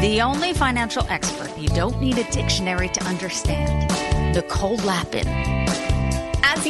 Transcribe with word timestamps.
The 0.00 0.22
only 0.22 0.54
financial 0.54 1.04
expert 1.10 1.54
you 1.58 1.68
don't 1.68 2.00
need 2.00 2.16
a 2.16 2.24
dictionary 2.32 2.88
to 2.88 3.04
understand. 3.04 3.92
Nicole 4.34 4.76
Lapin. 4.76 5.59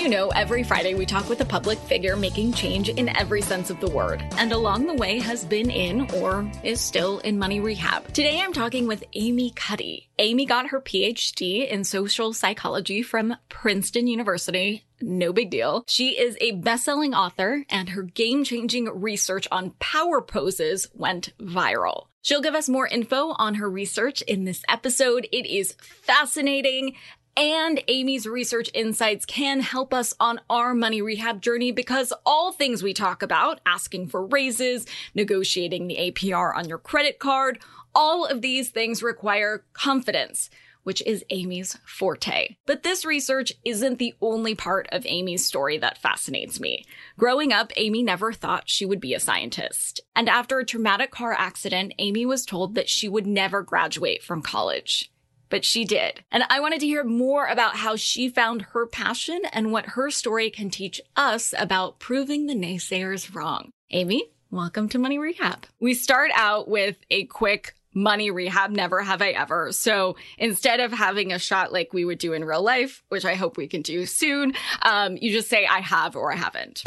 You 0.01 0.09
know, 0.09 0.29
every 0.31 0.63
Friday 0.63 0.95
we 0.95 1.05
talk 1.05 1.29
with 1.29 1.43
a 1.43 1.45
public 1.45 1.79
figure 1.79 2.17
making 2.17 2.55
change 2.55 2.89
in 2.89 3.15
every 3.19 3.43
sense 3.43 3.69
of 3.69 3.81
the 3.81 3.91
word, 3.91 4.25
and 4.39 4.51
along 4.51 4.87
the 4.87 4.95
way 4.95 5.21
has 5.21 5.45
been 5.45 5.71
in 5.71 6.11
or 6.13 6.51
is 6.65 6.81
still 6.81 7.19
in 7.19 7.39
money 7.39 7.61
rehab. 7.61 8.11
Today 8.15 8.41
I'm 8.41 8.55
talking 8.55 8.87
with 8.87 9.05
Amy 9.13 9.51
Cuddy. 9.51 10.09
Amy 10.19 10.47
got 10.47 10.69
her 10.69 10.81
PhD 10.81 11.69
in 11.69 11.85
social 11.85 12.33
psychology 12.33 13.03
from 13.03 13.37
Princeton 13.51 14.07
University. 14.07 14.87
No 15.03 15.35
big 15.35 15.51
deal. 15.51 15.85
She 15.87 16.19
is 16.19 16.35
a 16.41 16.53
best-selling 16.53 17.13
author, 17.13 17.67
and 17.69 17.91
her 17.91 18.03
game-changing 18.03 18.87
research 19.03 19.47
on 19.53 19.75
power 19.81 20.23
poses 20.23 20.89
went 20.95 21.35
viral. 21.39 22.07
She'll 22.23 22.43
give 22.43 22.55
us 22.55 22.69
more 22.69 22.87
info 22.87 23.35
on 23.39 23.55
her 23.55 23.69
research 23.69 24.21
in 24.23 24.45
this 24.45 24.63
episode. 24.69 25.27
It 25.33 25.47
is 25.47 25.75
fascinating 25.81 26.97
and 27.37 27.83
Amy's 27.89 28.27
research 28.27 28.71
insights 28.75 29.25
can 29.25 29.61
help 29.61 29.95
us 29.95 30.15
on 30.21 30.41
our 30.51 30.75
money 30.75 31.01
rehab 31.01 31.41
journey 31.41 31.73
because 31.73 32.13
all 32.27 32.53
things 32.53 32.83
we 32.83 32.93
talk 32.93 33.23
about, 33.23 33.61
asking 33.65 34.09
for 34.09 34.27
raises, 34.27 34.87
negotiating 35.15 35.87
the 35.87 35.97
APR 35.97 36.55
on 36.55 36.69
your 36.69 36.79
credit 36.79 37.19
card, 37.19 37.59
all 37.95 38.25
of 38.25 38.43
these 38.43 38.71
things 38.71 39.03
require 39.03 39.65
confidence, 39.73 40.51
which 40.83 41.03
is 41.07 41.25
Amy's 41.31 41.77
forte. 41.85 42.57
But 42.67 42.83
this 42.83 43.05
research 43.05 43.53
isn't 43.65 43.99
the 43.99 44.15
only 44.21 44.55
part 44.55 44.89
of 44.93 45.07
Amy's 45.07 45.45
story 45.47 45.79
that 45.79 45.99
fascinates 45.99 46.61
me. 46.61 46.85
Growing 47.19 47.53
up, 47.53 47.73
Amy 47.77 48.03
never 48.03 48.33
thought 48.33 48.69
she 48.69 48.87
would 48.87 49.01
be 49.01 49.15
a 49.15 49.21
scientist. 49.21 50.01
And 50.17 50.29
after 50.29 50.59
a 50.59 50.65
traumatic 50.65 51.11
car 51.11 51.35
accident, 51.37 51.95
Amy 51.99 52.27
was 52.27 52.47
told 52.47 52.75
that 52.75 52.89
she 52.89 53.09
would 53.09 53.27
never 53.27 53.63
graduate 53.63 54.23
from 54.23 54.43
college 54.43 55.11
but 55.51 55.65
she 55.65 55.85
did. 55.85 56.25
And 56.31 56.45
I 56.49 56.61
wanted 56.61 56.81
to 56.81 56.87
hear 56.87 57.05
more 57.05 57.47
about 57.47 57.77
how 57.77 57.97
she 57.97 58.29
found 58.31 58.63
her 58.63 58.87
passion 58.87 59.43
and 59.53 59.73
what 59.73 59.87
her 59.87 60.11
story 60.11 60.49
can 60.49 60.71
teach 60.71 61.01
us 61.17 61.53
about 61.59 61.99
proving 61.99 62.47
the 62.47 62.55
naysayers 62.55 63.35
wrong. 63.35 63.73
Amy, 63.91 64.31
welcome 64.51 64.89
to 64.89 64.99
Money 64.99 65.19
Rehab. 65.19 65.67
We 65.81 65.95
start 65.95 66.31
out 66.35 66.69
with 66.69 66.97
a 67.11 67.27
quick 67.27 67.75
money 67.93 68.31
rehab, 68.31 68.71
never 68.71 69.03
have 69.03 69.21
I 69.21 69.31
ever. 69.31 69.73
So 69.73 70.17
instead 70.39 70.81
of 70.81 70.93
having 70.93 71.33
a 71.33 71.39
shot 71.39 71.73
like 71.73 71.93
we 71.93 72.05
would 72.05 72.19
do 72.19 72.33
in 72.33 72.45
real 72.45 72.63
life, 72.63 73.03
which 73.09 73.25
I 73.25 73.35
hope 73.35 73.57
we 73.57 73.67
can 73.67 73.83
do 73.83 74.07
soon, 74.07 74.55
um, 74.83 75.17
you 75.17 75.33
just 75.33 75.49
say 75.49 75.67
I 75.67 75.81
have 75.81 76.15
or 76.15 76.33
I 76.33 76.37
haven't. 76.37 76.85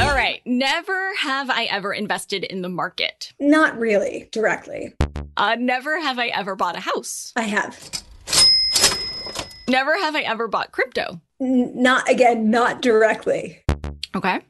All 0.00 0.14
right. 0.14 0.40
Never 0.44 1.14
have 1.16 1.50
I 1.50 1.64
ever 1.70 1.92
invested 1.92 2.44
in 2.44 2.62
the 2.62 2.68
market. 2.68 3.32
Not 3.38 3.78
really 3.78 4.28
directly. 4.30 4.94
Uh, 5.40 5.56
never 5.58 5.98
have 5.98 6.18
I 6.18 6.26
ever 6.26 6.54
bought 6.54 6.76
a 6.76 6.80
house. 6.80 7.32
I 7.34 7.44
have. 7.44 7.90
Never 9.70 9.96
have 9.98 10.14
I 10.14 10.20
ever 10.20 10.48
bought 10.48 10.70
crypto. 10.70 11.18
N- 11.40 11.82
not 11.82 12.06
again, 12.10 12.50
not 12.50 12.82
directly. 12.82 13.64
Okay. 14.14 14.40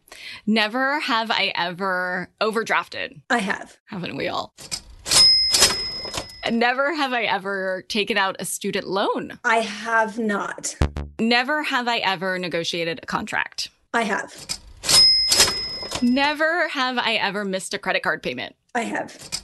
Never 0.49 0.99
have 0.99 1.31
I 1.31 1.53
ever 1.55 2.28
overdrafted. 2.41 3.21
I 3.31 3.39
have. 3.39 3.77
Haven't 3.84 4.17
we 4.17 4.27
all? 4.27 4.53
Never 6.51 6.93
have 6.97 7.12
I 7.12 7.22
ever 7.22 7.84
taken 7.89 8.17
out 8.19 8.34
a 8.41 8.45
student 8.45 8.89
loan. 8.89 9.39
I 9.45 9.59
have 9.59 10.19
not. 10.19 10.75
Never 11.21 11.62
have 11.62 11.87
I 11.87 11.99
ever 11.99 12.37
negotiated 12.37 12.99
a 13.01 13.07
contract. 13.07 13.69
I 13.95 14.03
have. 14.03 14.59
Never 16.03 16.67
have 16.67 16.99
I 16.99 17.15
ever 17.15 17.45
missed 17.45 17.75
a 17.75 17.78
credit 17.78 18.03
card 18.03 18.25
payment. 18.25 18.57
I 18.75 18.81
have. 18.83 19.41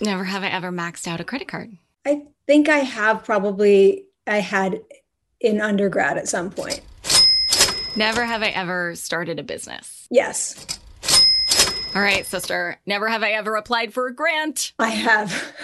Never 0.00 0.24
have 0.24 0.42
I 0.42 0.48
ever 0.48 0.70
maxed 0.70 1.06
out 1.08 1.20
a 1.20 1.24
credit 1.24 1.48
card. 1.48 1.76
I 2.06 2.22
think 2.46 2.68
I 2.68 2.78
have 2.78 3.24
probably 3.24 4.04
I 4.26 4.38
had 4.40 4.80
in 5.40 5.60
undergrad 5.60 6.18
at 6.18 6.28
some 6.28 6.50
point. 6.50 6.80
Never 7.96 8.24
have 8.24 8.42
I 8.42 8.48
ever 8.48 8.94
started 8.94 9.38
a 9.38 9.42
business. 9.42 10.06
Yes, 10.10 10.66
All 11.94 12.02
right, 12.02 12.26
sister. 12.26 12.78
Never 12.84 13.08
have 13.08 13.22
I 13.22 13.30
ever 13.32 13.56
applied 13.56 13.94
for 13.94 14.06
a 14.06 14.14
grant. 14.14 14.72
I 14.78 14.90
have 14.90 15.54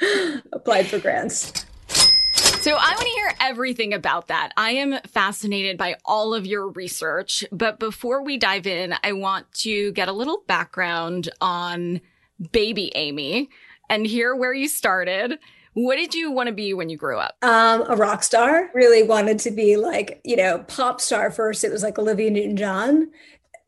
applied 0.52 0.86
for 0.86 0.98
grants. 0.98 1.52
So 1.86 2.72
I 2.74 2.90
want 2.94 3.00
to 3.00 3.06
hear 3.06 3.34
everything 3.40 3.92
about 3.92 4.28
that. 4.28 4.52
I 4.56 4.72
am 4.72 4.98
fascinated 5.06 5.76
by 5.76 5.96
all 6.06 6.32
of 6.34 6.46
your 6.46 6.68
research. 6.70 7.44
But 7.52 7.78
before 7.78 8.22
we 8.24 8.38
dive 8.38 8.66
in, 8.66 8.94
I 9.04 9.12
want 9.12 9.52
to 9.56 9.92
get 9.92 10.08
a 10.08 10.12
little 10.12 10.42
background 10.46 11.28
on 11.40 12.00
baby 12.52 12.92
Amy 12.94 13.48
and 13.90 14.06
hear 14.06 14.34
where 14.34 14.54
you 14.54 14.68
started. 14.68 15.38
What 15.74 15.96
did 15.96 16.14
you 16.14 16.32
want 16.32 16.48
to 16.48 16.52
be 16.52 16.74
when 16.74 16.88
you 16.88 16.96
grew 16.96 17.18
up? 17.18 17.36
Um, 17.42 17.84
a 17.88 17.94
rock 17.94 18.22
star. 18.22 18.70
Really 18.74 19.02
wanted 19.02 19.38
to 19.40 19.50
be 19.50 19.76
like, 19.76 20.20
you 20.24 20.36
know, 20.36 20.60
pop 20.60 21.00
star 21.00 21.30
first. 21.30 21.62
It 21.62 21.70
was 21.70 21.82
like 21.82 21.98
Olivia 21.98 22.30
Newton-John. 22.30 23.10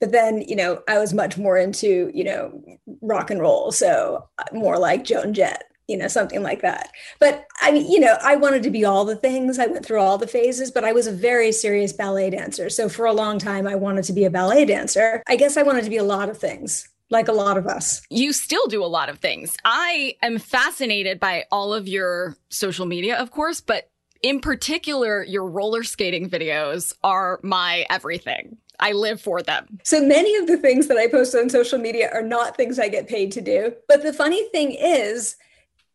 But 0.00 0.12
then, 0.12 0.42
you 0.42 0.56
know, 0.56 0.82
I 0.88 0.98
was 0.98 1.12
much 1.12 1.36
more 1.36 1.59
into, 1.59 2.10
you 2.14 2.25
know, 2.25 2.62
rock 3.00 3.30
and 3.30 3.41
roll. 3.41 3.70
So 3.70 4.28
uh, 4.38 4.44
more 4.53 4.78
like 4.78 5.04
Joan 5.04 5.34
Jett, 5.34 5.64
you 5.88 5.97
know, 5.97 6.09
something 6.09 6.42
like 6.42 6.62
that. 6.62 6.91
But 7.19 7.44
I 7.60 7.70
mean, 7.70 7.91
you 7.91 8.00
know, 8.00 8.16
I 8.22 8.34
wanted 8.36 8.62
to 8.62 8.70
be 8.70 8.84
all 8.84 9.04
the 9.04 9.14
things. 9.14 9.59
I 9.59 9.66
went 9.66 9.84
through 9.84 10.00
all 10.00 10.19
the 10.19 10.26
phases, 10.26 10.70
but 10.70 10.84
I 10.84 10.92
was 10.92 11.06
a 11.06 11.12
very 11.12 11.53
serious 11.53 11.92
ballet 11.92 12.30
dancer. 12.30 12.70
So 12.70 12.88
for 12.88 13.04
a 13.04 13.12
long 13.12 13.38
time, 13.38 13.66
I 13.66 13.75
wanted 13.75 14.04
to 14.04 14.12
be 14.12 14.25
a 14.25 14.30
ballet 14.30 14.64
dancer. 14.64 15.22
I 15.28 15.36
guess 15.36 15.56
I 15.56 15.62
wanted 15.62 15.84
to 15.84 15.91
be 15.91 15.98
a 15.98 16.03
lot 16.03 16.28
of 16.28 16.39
things, 16.39 16.89
like 17.10 17.28
a 17.28 17.33
lot 17.33 17.59
of 17.59 17.66
us. 17.66 18.03
You 18.09 18.33
still 18.33 18.66
do 18.66 18.84
a 18.84 18.86
lot 18.86 19.09
of 19.09 19.18
things. 19.18 19.57
I 19.65 20.16
am 20.22 20.39
fascinated 20.39 21.21
by 21.21 21.45
all 21.51 21.74
of 21.74 21.89
your 21.89 22.36
social 22.48 22.86
media, 22.86 23.18
of 23.18 23.30
course, 23.30 23.60
but 23.60 23.91
in 24.22 24.41
particular, 24.41 25.24
your 25.24 25.47
roller 25.47 25.83
skating 25.83 26.28
videos 26.28 26.92
are 27.03 27.41
my 27.42 27.86
everything. 27.91 28.59
I 28.78 28.92
live 28.92 29.21
for 29.21 29.42
them. 29.42 29.78
So 29.84 30.04
many 30.04 30.36
of 30.36 30.47
the 30.47 30.57
things 30.57 30.86
that 30.89 30.97
I 30.97 31.07
post 31.07 31.34
on 31.34 31.51
social 31.51 31.78
media 31.78 32.10
are 32.12 32.22
not 32.22 32.57
things 32.57 32.78
I 32.78 32.89
get 32.89 33.09
paid 33.09 33.33
to 33.33 33.41
do. 33.41 33.74
But 33.89 34.03
the 34.03 34.13
funny 34.13 34.48
thing 34.51 34.72
is, 34.72 35.36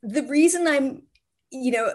the 0.03 0.23
reason 0.23 0.67
I'm, 0.67 1.01
you 1.51 1.71
know, 1.71 1.93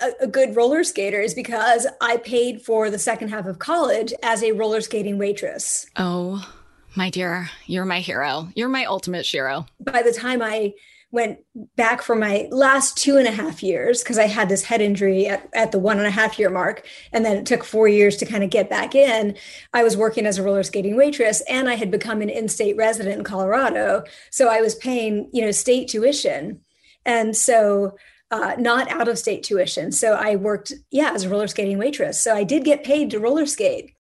a, 0.00 0.10
a 0.22 0.26
good 0.26 0.56
roller 0.56 0.84
skater 0.84 1.20
is 1.20 1.34
because 1.34 1.86
I 2.00 2.16
paid 2.18 2.62
for 2.62 2.90
the 2.90 2.98
second 2.98 3.28
half 3.28 3.46
of 3.46 3.58
college 3.58 4.14
as 4.22 4.42
a 4.42 4.52
roller 4.52 4.80
skating 4.80 5.18
waitress. 5.18 5.86
Oh, 5.96 6.50
my 6.94 7.10
dear, 7.10 7.50
you're 7.66 7.84
my 7.84 8.00
hero. 8.00 8.48
You're 8.54 8.68
my 8.68 8.84
ultimate 8.84 9.26
hero. 9.26 9.66
By 9.80 10.02
the 10.02 10.12
time 10.12 10.42
I 10.42 10.74
went 11.12 11.38
back 11.76 12.02
for 12.02 12.14
my 12.14 12.46
last 12.50 12.96
two 12.96 13.16
and 13.16 13.26
a 13.26 13.32
half 13.32 13.62
years 13.62 14.02
because 14.02 14.18
I 14.18 14.26
had 14.26 14.48
this 14.48 14.62
head 14.62 14.80
injury 14.80 15.26
at, 15.26 15.48
at 15.52 15.72
the 15.72 15.78
one 15.78 15.98
and 15.98 16.06
a 16.06 16.10
half 16.10 16.38
year 16.38 16.50
mark. 16.50 16.86
And 17.12 17.24
then 17.24 17.36
it 17.36 17.46
took 17.46 17.64
four 17.64 17.88
years 17.88 18.16
to 18.18 18.26
kind 18.26 18.44
of 18.44 18.50
get 18.50 18.70
back 18.70 18.94
in. 18.94 19.36
I 19.74 19.82
was 19.82 19.96
working 19.96 20.24
as 20.24 20.38
a 20.38 20.42
roller 20.42 20.62
skating 20.62 20.96
waitress 20.96 21.42
and 21.48 21.68
I 21.68 21.74
had 21.74 21.90
become 21.90 22.22
an 22.22 22.30
in 22.30 22.48
state 22.48 22.76
resident 22.76 23.18
in 23.18 23.24
Colorado. 23.24 24.04
So 24.30 24.48
I 24.48 24.60
was 24.60 24.76
paying, 24.76 25.28
you 25.32 25.42
know, 25.42 25.50
state 25.50 25.88
tuition. 25.88 26.60
And 27.04 27.36
so, 27.36 27.96
uh, 28.30 28.54
not 28.56 28.88
out 28.92 29.08
of 29.08 29.18
state 29.18 29.42
tuition. 29.42 29.90
So 29.90 30.12
I 30.12 30.36
worked, 30.36 30.72
yeah, 30.92 31.10
as 31.12 31.24
a 31.24 31.28
roller 31.28 31.48
skating 31.48 31.78
waitress. 31.78 32.20
So 32.20 32.34
I 32.34 32.44
did 32.44 32.64
get 32.64 32.84
paid 32.84 33.10
to 33.10 33.18
roller 33.18 33.46
skate. 33.46 33.96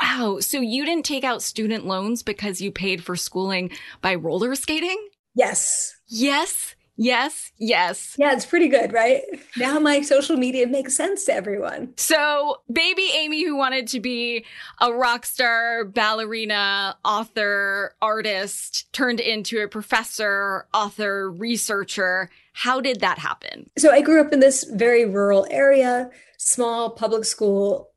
Wow. 0.00 0.38
So 0.40 0.60
you 0.60 0.84
didn't 0.84 1.04
take 1.04 1.24
out 1.24 1.42
student 1.42 1.86
loans 1.86 2.22
because 2.22 2.60
you 2.60 2.70
paid 2.70 3.02
for 3.02 3.16
schooling 3.16 3.70
by 4.00 4.14
roller 4.14 4.54
skating? 4.54 5.08
Yes. 5.34 5.96
Yes. 6.06 6.74
Yes, 7.00 7.52
yes. 7.58 8.16
Yeah, 8.18 8.32
it's 8.32 8.44
pretty 8.44 8.66
good, 8.66 8.92
right? 8.92 9.22
Now 9.56 9.78
my 9.78 10.00
social 10.00 10.36
media 10.36 10.66
makes 10.66 10.96
sense 10.96 11.26
to 11.26 11.32
everyone. 11.32 11.94
So, 11.96 12.62
baby 12.72 13.08
Amy, 13.14 13.44
who 13.44 13.54
wanted 13.54 13.86
to 13.88 14.00
be 14.00 14.44
a 14.80 14.92
rock 14.92 15.24
star, 15.24 15.84
ballerina, 15.84 16.98
author, 17.04 17.94
artist, 18.02 18.92
turned 18.92 19.20
into 19.20 19.62
a 19.62 19.68
professor, 19.68 20.66
author, 20.74 21.30
researcher. 21.30 22.30
How 22.52 22.80
did 22.80 22.98
that 22.98 23.20
happen? 23.20 23.70
So, 23.78 23.92
I 23.92 24.00
grew 24.00 24.20
up 24.20 24.32
in 24.32 24.40
this 24.40 24.64
very 24.64 25.04
rural 25.04 25.46
area, 25.52 26.10
small 26.36 26.90
public 26.90 27.24
school. 27.24 27.90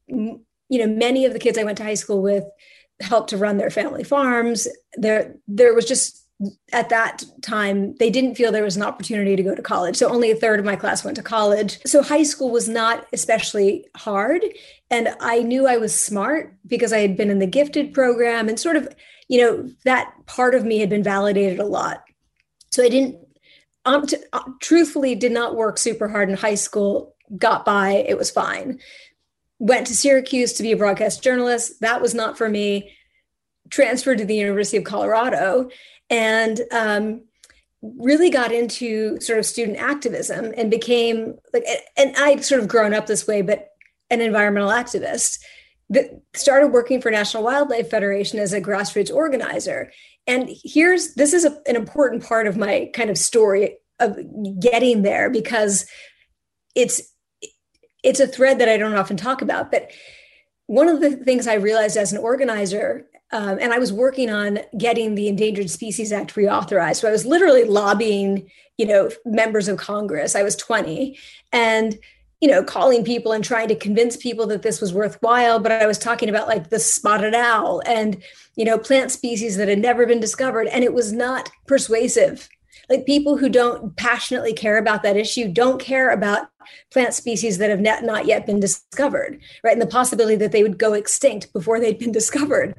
You 0.71 0.79
know, 0.79 0.88
many 0.88 1.25
of 1.25 1.33
the 1.33 1.39
kids 1.39 1.57
I 1.57 1.63
went 1.63 1.77
to 1.77 1.83
high 1.83 1.94
school 1.94 2.21
with 2.21 2.45
helped 3.01 3.29
to 3.29 3.38
run 3.38 3.57
their 3.57 3.69
family 3.69 4.03
farms. 4.03 4.68
There, 4.95 5.35
there 5.47 5.75
was 5.75 5.85
just 5.85 6.21
at 6.73 6.89
that 6.89 7.23
time 7.41 7.95
they 7.97 8.09
didn't 8.09 8.35
feel 8.35 8.51
there 8.51 8.63
was 8.63 8.75
an 8.75 8.81
opportunity 8.81 9.35
to 9.35 9.44
go 9.44 9.53
to 9.53 9.62
college. 9.62 9.95
So 9.95 10.09
only 10.09 10.31
a 10.31 10.35
third 10.35 10.59
of 10.59 10.65
my 10.65 10.75
class 10.75 11.03
went 11.03 11.15
to 11.18 11.23
college. 11.23 11.79
So 11.85 12.01
high 12.01 12.23
school 12.23 12.50
was 12.50 12.68
not 12.68 13.06
especially 13.13 13.85
hard. 13.95 14.44
And 14.89 15.09
i 15.19 15.39
knew 15.44 15.68
i 15.68 15.77
was 15.77 16.00
smart 16.00 16.56
because 16.65 16.91
i 16.91 17.00
had 17.00 17.15
been 17.15 17.29
in 17.29 17.39
the 17.39 17.45
gifted 17.45 17.94
program 17.94 18.50
and 18.50 18.59
sort 18.59 18.75
of 18.75 18.89
you 19.29 19.39
know 19.39 19.69
that 19.85 20.13
part 20.25 20.56
of 20.56 20.65
me 20.65 20.79
had 20.79 20.89
been 20.89 21.03
validated 21.03 21.59
a 21.59 21.65
lot. 21.65 22.03
So 22.71 22.83
i 22.83 22.89
didn't 22.89 23.17
um, 23.83 24.06
to, 24.07 24.19
uh, 24.33 24.44
truthfully 24.59 25.15
did 25.15 25.31
not 25.31 25.56
work 25.56 25.77
super 25.77 26.07
hard 26.07 26.29
in 26.29 26.38
high 26.38 26.56
school 26.56 27.15
got 27.38 27.65
by 27.65 27.91
it 28.07 28.17
was 28.17 28.29
fine 28.29 28.79
went 29.62 29.88
to 29.88 29.96
syracuse 29.96 30.54
to 30.54 30.63
be 30.63 30.72
a 30.72 30.78
broadcast 30.78 31.24
journalist. 31.24 31.80
That 31.81 32.02
was 32.02 32.13
not 32.13 32.38
for 32.38 32.50
me. 32.50 32.92
Transferred 33.69 34.18
to 34.18 34.25
the 34.25 34.36
university 34.36 34.78
of 34.78 34.84
colorado 34.84 35.69
and 36.10 36.60
um, 36.72 37.24
really 37.81 38.30
got 38.30 38.52
into 38.52 39.19
sort 39.22 39.40
of 39.40 39.46
student 39.46 39.78
activism 39.78 40.54
and 40.56 40.69
became 40.69 41.34
like 41.52 41.66
and 41.98 42.16
i'd 42.18 42.46
sort 42.46 42.62
of 42.62 42.68
grown 42.68 42.94
up 42.94 43.08
this 43.08 43.25
way 43.25 43.42
but 43.42 43.69
an 44.12 44.22
environmental 44.22 44.69
activist 44.69 45.40
that 45.92 46.10
started 46.34 46.68
working 46.68 47.02
for 47.02 47.12
national 47.12 47.44
wildlife 47.44 47.90
federation 47.90 48.40
as 48.40 48.54
a 48.54 48.62
grassroots 48.62 49.13
organizer. 49.13 49.92
And 50.25 50.50
here's 50.63 51.16
this 51.16 51.34
is 51.34 51.44
a, 51.44 51.58
an 51.68 51.75
important 51.75 52.24
part 52.24 52.48
of 52.48 52.56
my 52.56 52.90
kind 52.94 53.10
of 53.10 53.18
story 53.18 53.78
of 54.00 54.18
getting 54.60 55.02
there 55.02 55.30
because 55.30 55.86
it's 56.75 57.02
it's 58.03 58.19
a 58.19 58.27
thread 58.27 58.59
that 58.59 58.69
i 58.69 58.77
don't 58.77 58.95
often 58.95 59.18
talk 59.18 59.42
about 59.42 59.71
but 59.71 59.92
one 60.68 60.88
of 60.88 61.01
the 61.01 61.15
things 61.18 61.48
i 61.48 61.53
realized 61.53 61.98
as 61.98 62.12
an 62.13 62.19
organizer 62.19 63.06
um, 63.33 63.59
and 63.62 63.71
I 63.71 63.80
was 63.80 63.94
working 63.94 64.30
on 64.30 64.59
getting 64.77 65.15
the 65.15 65.27
Endangered 65.27 65.69
Species 65.69 66.12
Act 66.12 66.36
reauthorized. 66.36 66.98
So 66.98 67.07
I 67.07 67.12
was 67.12 67.25
literally 67.25 67.63
lobbying, 67.63 68.50
you 68.77 68.86
know, 68.86 69.09
members 69.25 69.68
of 69.68 69.77
Congress. 69.77 70.36
I 70.36 70.44
was 70.44 70.56
20 70.57 71.18
and, 71.53 71.98
you 72.42 72.50
know, 72.50 72.63
calling 72.63 73.06
people 73.06 73.31
and 73.31 73.44
trying 73.44 73.69
to 73.69 73.75
convince 73.75 74.18
people 74.18 74.48
that 74.48 74.63
this 74.63 74.81
was 74.81 74.94
worthwhile. 74.94 75.59
But 75.59 75.71
I 75.71 75.86
was 75.86 75.98
talking 75.98 76.27
about 76.27 76.48
like 76.48 76.69
the 76.69 76.80
spotted 76.80 77.33
owl 77.33 77.81
and, 77.86 78.21
you 78.56 78.65
know, 78.65 78.77
plant 78.77 79.12
species 79.12 79.56
that 79.57 79.69
had 79.69 79.80
never 79.80 80.06
been 80.06 80.19
discovered. 80.19 80.68
And 80.68 80.83
it 80.83 80.94
was 80.94 81.13
not 81.13 81.50
persuasive 81.68 82.50
like 82.91 83.05
people 83.05 83.38
who 83.38 83.47
don't 83.47 83.95
passionately 83.95 84.51
care 84.51 84.77
about 84.77 85.01
that 85.01 85.15
issue 85.15 85.47
don't 85.47 85.79
care 85.79 86.09
about 86.09 86.49
plant 86.91 87.13
species 87.13 87.57
that 87.57 87.69
have 87.69 87.79
not, 87.79 88.25
yet 88.25 88.45
been 88.45 88.59
discovered 88.59 89.39
right? 89.63 89.71
And 89.71 89.81
the 89.81 89.88
possibility 89.88 90.35
that 90.35 90.51
they 90.51 90.61
would 90.61 90.77
go 90.77 90.93
extinct 90.93 91.53
before 91.53 91.79
they'd 91.79 91.97
been 91.97 92.11
discovered. 92.21 92.75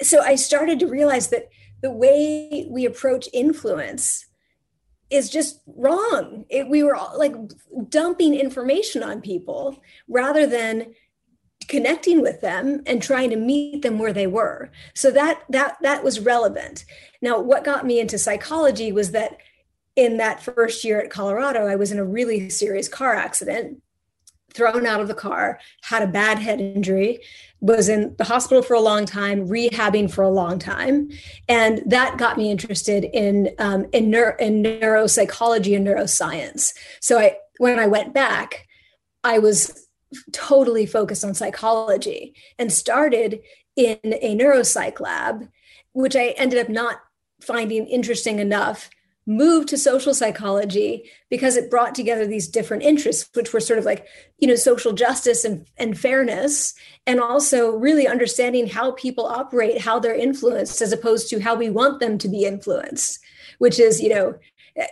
So 0.00 0.20
i 0.22 0.34
started 0.34 0.80
to 0.80 0.86
realize 0.86 1.28
that 1.28 1.48
the 1.82 1.90
way 1.90 2.66
we 2.70 2.86
approach 2.86 3.28
influence 3.32 4.26
is 5.10 5.28
just 5.28 5.60
wrong. 5.66 6.46
It, 6.48 6.68
we 6.68 6.82
were 6.82 6.94
all, 6.94 7.18
like 7.18 7.34
dumping 7.90 8.34
information 8.34 9.02
on 9.02 9.20
people 9.20 9.82
rather 10.08 10.46
than 10.46 10.94
connecting 11.72 12.20
with 12.20 12.40
them 12.42 12.82
and 12.86 13.02
trying 13.02 13.30
to 13.30 13.36
meet 13.36 13.82
them 13.82 13.98
where 13.98 14.12
they 14.12 14.26
were. 14.28 14.70
So 14.94 15.10
that 15.10 15.42
that 15.48 15.78
that 15.82 16.04
was 16.04 16.20
relevant. 16.20 16.84
Now 17.20 17.40
what 17.40 17.64
got 17.64 17.84
me 17.84 17.98
into 17.98 18.18
psychology 18.18 18.92
was 18.92 19.10
that 19.10 19.38
in 19.96 20.18
that 20.18 20.42
first 20.42 20.84
year 20.84 20.98
at 21.02 21.10
colorado 21.10 21.66
i 21.66 21.76
was 21.76 21.92
in 21.92 21.98
a 21.98 22.04
really 22.18 22.48
serious 22.48 22.88
car 22.88 23.14
accident 23.14 23.82
thrown 24.54 24.86
out 24.86 25.02
of 25.02 25.08
the 25.08 25.14
car 25.14 25.60
had 25.82 26.02
a 26.02 26.06
bad 26.06 26.38
head 26.38 26.62
injury 26.62 27.20
was 27.62 27.88
in 27.88 28.14
the 28.18 28.24
hospital 28.24 28.62
for 28.62 28.74
a 28.74 28.80
long 28.80 29.06
time 29.06 29.48
rehabbing 29.48 30.10
for 30.10 30.22
a 30.22 30.28
long 30.28 30.58
time. 30.58 31.08
And 31.48 31.80
that 31.86 32.18
got 32.18 32.36
me 32.36 32.50
interested 32.50 33.04
in 33.04 33.54
um, 33.60 33.86
in, 33.92 34.10
neuro, 34.10 34.34
in 34.38 34.62
neuropsychology 34.64 35.76
and 35.76 35.86
neuroscience. 35.86 36.72
So 37.00 37.18
i 37.18 37.36
when 37.58 37.78
i 37.78 37.86
went 37.86 38.12
back 38.12 38.66
i 39.22 39.38
was 39.38 39.86
totally 40.32 40.86
focused 40.86 41.24
on 41.24 41.34
psychology 41.34 42.34
and 42.58 42.72
started 42.72 43.40
in 43.76 43.98
a 44.04 44.36
neuropsych 44.36 45.00
lab, 45.00 45.48
which 45.92 46.16
I 46.16 46.28
ended 46.36 46.58
up 46.58 46.68
not 46.68 47.00
finding 47.40 47.86
interesting 47.86 48.38
enough. 48.38 48.90
Moved 49.24 49.68
to 49.68 49.78
social 49.78 50.14
psychology 50.14 51.08
because 51.30 51.56
it 51.56 51.70
brought 51.70 51.94
together 51.94 52.26
these 52.26 52.48
different 52.48 52.82
interests, 52.82 53.30
which 53.34 53.52
were 53.52 53.60
sort 53.60 53.78
of 53.78 53.84
like, 53.84 54.04
you 54.38 54.48
know, 54.48 54.56
social 54.56 54.92
justice 54.92 55.44
and, 55.44 55.64
and 55.76 55.96
fairness, 55.96 56.74
and 57.06 57.20
also 57.20 57.70
really 57.70 58.08
understanding 58.08 58.66
how 58.66 58.90
people 58.92 59.24
operate, 59.24 59.80
how 59.80 60.00
they're 60.00 60.12
influenced, 60.12 60.82
as 60.82 60.92
opposed 60.92 61.30
to 61.30 61.38
how 61.38 61.54
we 61.54 61.70
want 61.70 62.00
them 62.00 62.18
to 62.18 62.28
be 62.28 62.44
influenced, 62.44 63.20
which 63.58 63.78
is, 63.78 64.00
you 64.00 64.08
know, 64.08 64.34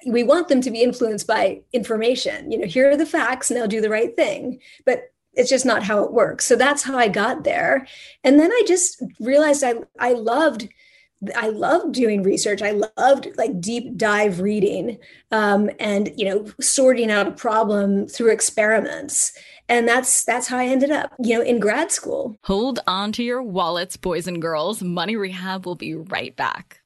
we 0.06 0.22
want 0.22 0.48
them 0.48 0.60
to 0.60 0.70
be 0.70 0.82
influenced 0.82 1.26
by 1.26 1.62
information. 1.72 2.50
You 2.50 2.58
know 2.58 2.66
here 2.66 2.90
are 2.90 2.96
the 2.96 3.06
facts 3.06 3.50
now 3.50 3.66
do 3.66 3.80
the 3.80 3.90
right 3.90 4.14
thing. 4.14 4.60
But 4.84 5.12
it's 5.34 5.50
just 5.50 5.66
not 5.66 5.82
how 5.82 6.02
it 6.02 6.12
works. 6.12 6.44
So 6.44 6.56
that's 6.56 6.82
how 6.82 6.98
i 6.98 7.08
got 7.08 7.44
there. 7.44 7.86
And 8.24 8.38
then 8.38 8.50
i 8.50 8.62
just 8.66 9.02
realized 9.20 9.64
i 9.64 9.74
i 9.98 10.12
loved 10.12 10.68
i 11.36 11.48
loved 11.48 11.92
doing 11.92 12.22
research. 12.22 12.62
I 12.62 12.80
loved 12.96 13.28
like 13.36 13.60
deep 13.60 13.96
dive 13.96 14.40
reading 14.40 14.98
um, 15.30 15.70
and 15.78 16.10
you 16.16 16.24
know 16.24 16.46
sorting 16.60 17.10
out 17.10 17.28
a 17.28 17.32
problem 17.32 18.06
through 18.06 18.32
experiments. 18.32 19.32
And 19.68 19.86
that's 19.86 20.24
that's 20.24 20.48
how 20.48 20.58
i 20.58 20.66
ended 20.66 20.90
up 20.90 21.12
you 21.18 21.36
know 21.36 21.44
in 21.44 21.60
grad 21.60 21.92
school. 21.92 22.38
Hold 22.44 22.80
on 22.86 23.12
to 23.12 23.22
your 23.22 23.42
wallets 23.42 23.96
boys 23.96 24.26
and 24.26 24.40
girls. 24.40 24.82
Money 24.82 25.16
rehab 25.16 25.66
will 25.66 25.76
be 25.76 25.94
right 25.94 26.34
back 26.36 26.79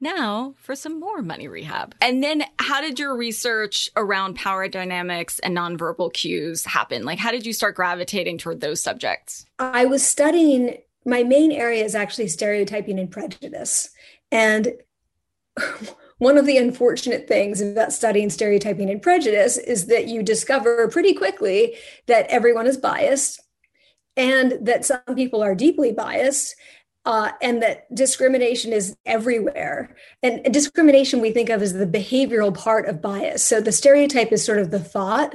now 0.00 0.54
for 0.58 0.74
some 0.74 1.00
more 1.00 1.22
money 1.22 1.48
rehab. 1.48 1.94
And 2.00 2.22
then 2.22 2.44
how 2.58 2.80
did 2.80 2.98
your 2.98 3.16
research 3.16 3.90
around 3.96 4.36
power 4.36 4.68
dynamics 4.68 5.38
and 5.40 5.56
nonverbal 5.56 6.12
cues 6.12 6.64
happen? 6.64 7.04
Like 7.04 7.18
how 7.18 7.30
did 7.30 7.46
you 7.46 7.52
start 7.52 7.76
gravitating 7.76 8.38
toward 8.38 8.60
those 8.60 8.80
subjects? 8.80 9.46
I 9.58 9.86
was 9.86 10.06
studying 10.06 10.78
my 11.04 11.22
main 11.22 11.52
area 11.52 11.84
is 11.84 11.94
actually 11.94 12.28
stereotyping 12.28 12.98
and 12.98 13.10
prejudice. 13.10 13.90
And 14.30 14.74
one 16.18 16.36
of 16.36 16.46
the 16.46 16.58
unfortunate 16.58 17.28
things 17.28 17.60
about 17.60 17.92
studying 17.92 18.28
stereotyping 18.28 18.90
and 18.90 19.00
prejudice 19.00 19.56
is 19.56 19.86
that 19.86 20.08
you 20.08 20.22
discover 20.22 20.88
pretty 20.88 21.14
quickly 21.14 21.76
that 22.06 22.26
everyone 22.28 22.66
is 22.66 22.76
biased 22.76 23.40
and 24.16 24.54
that 24.62 24.84
some 24.84 25.00
people 25.14 25.42
are 25.42 25.54
deeply 25.54 25.92
biased 25.92 26.56
uh, 27.06 27.30
and 27.40 27.62
that 27.62 27.92
discrimination 27.94 28.72
is 28.72 28.96
everywhere. 29.06 29.94
And 30.24 30.52
discrimination 30.52 31.20
we 31.20 31.30
think 31.30 31.48
of 31.48 31.62
as 31.62 31.72
the 31.72 31.86
behavioral 31.86 32.52
part 32.52 32.88
of 32.88 33.00
bias. 33.00 33.44
So 33.44 33.60
the 33.60 33.70
stereotype 33.70 34.32
is 34.32 34.44
sort 34.44 34.58
of 34.58 34.72
the 34.72 34.80
thought 34.80 35.34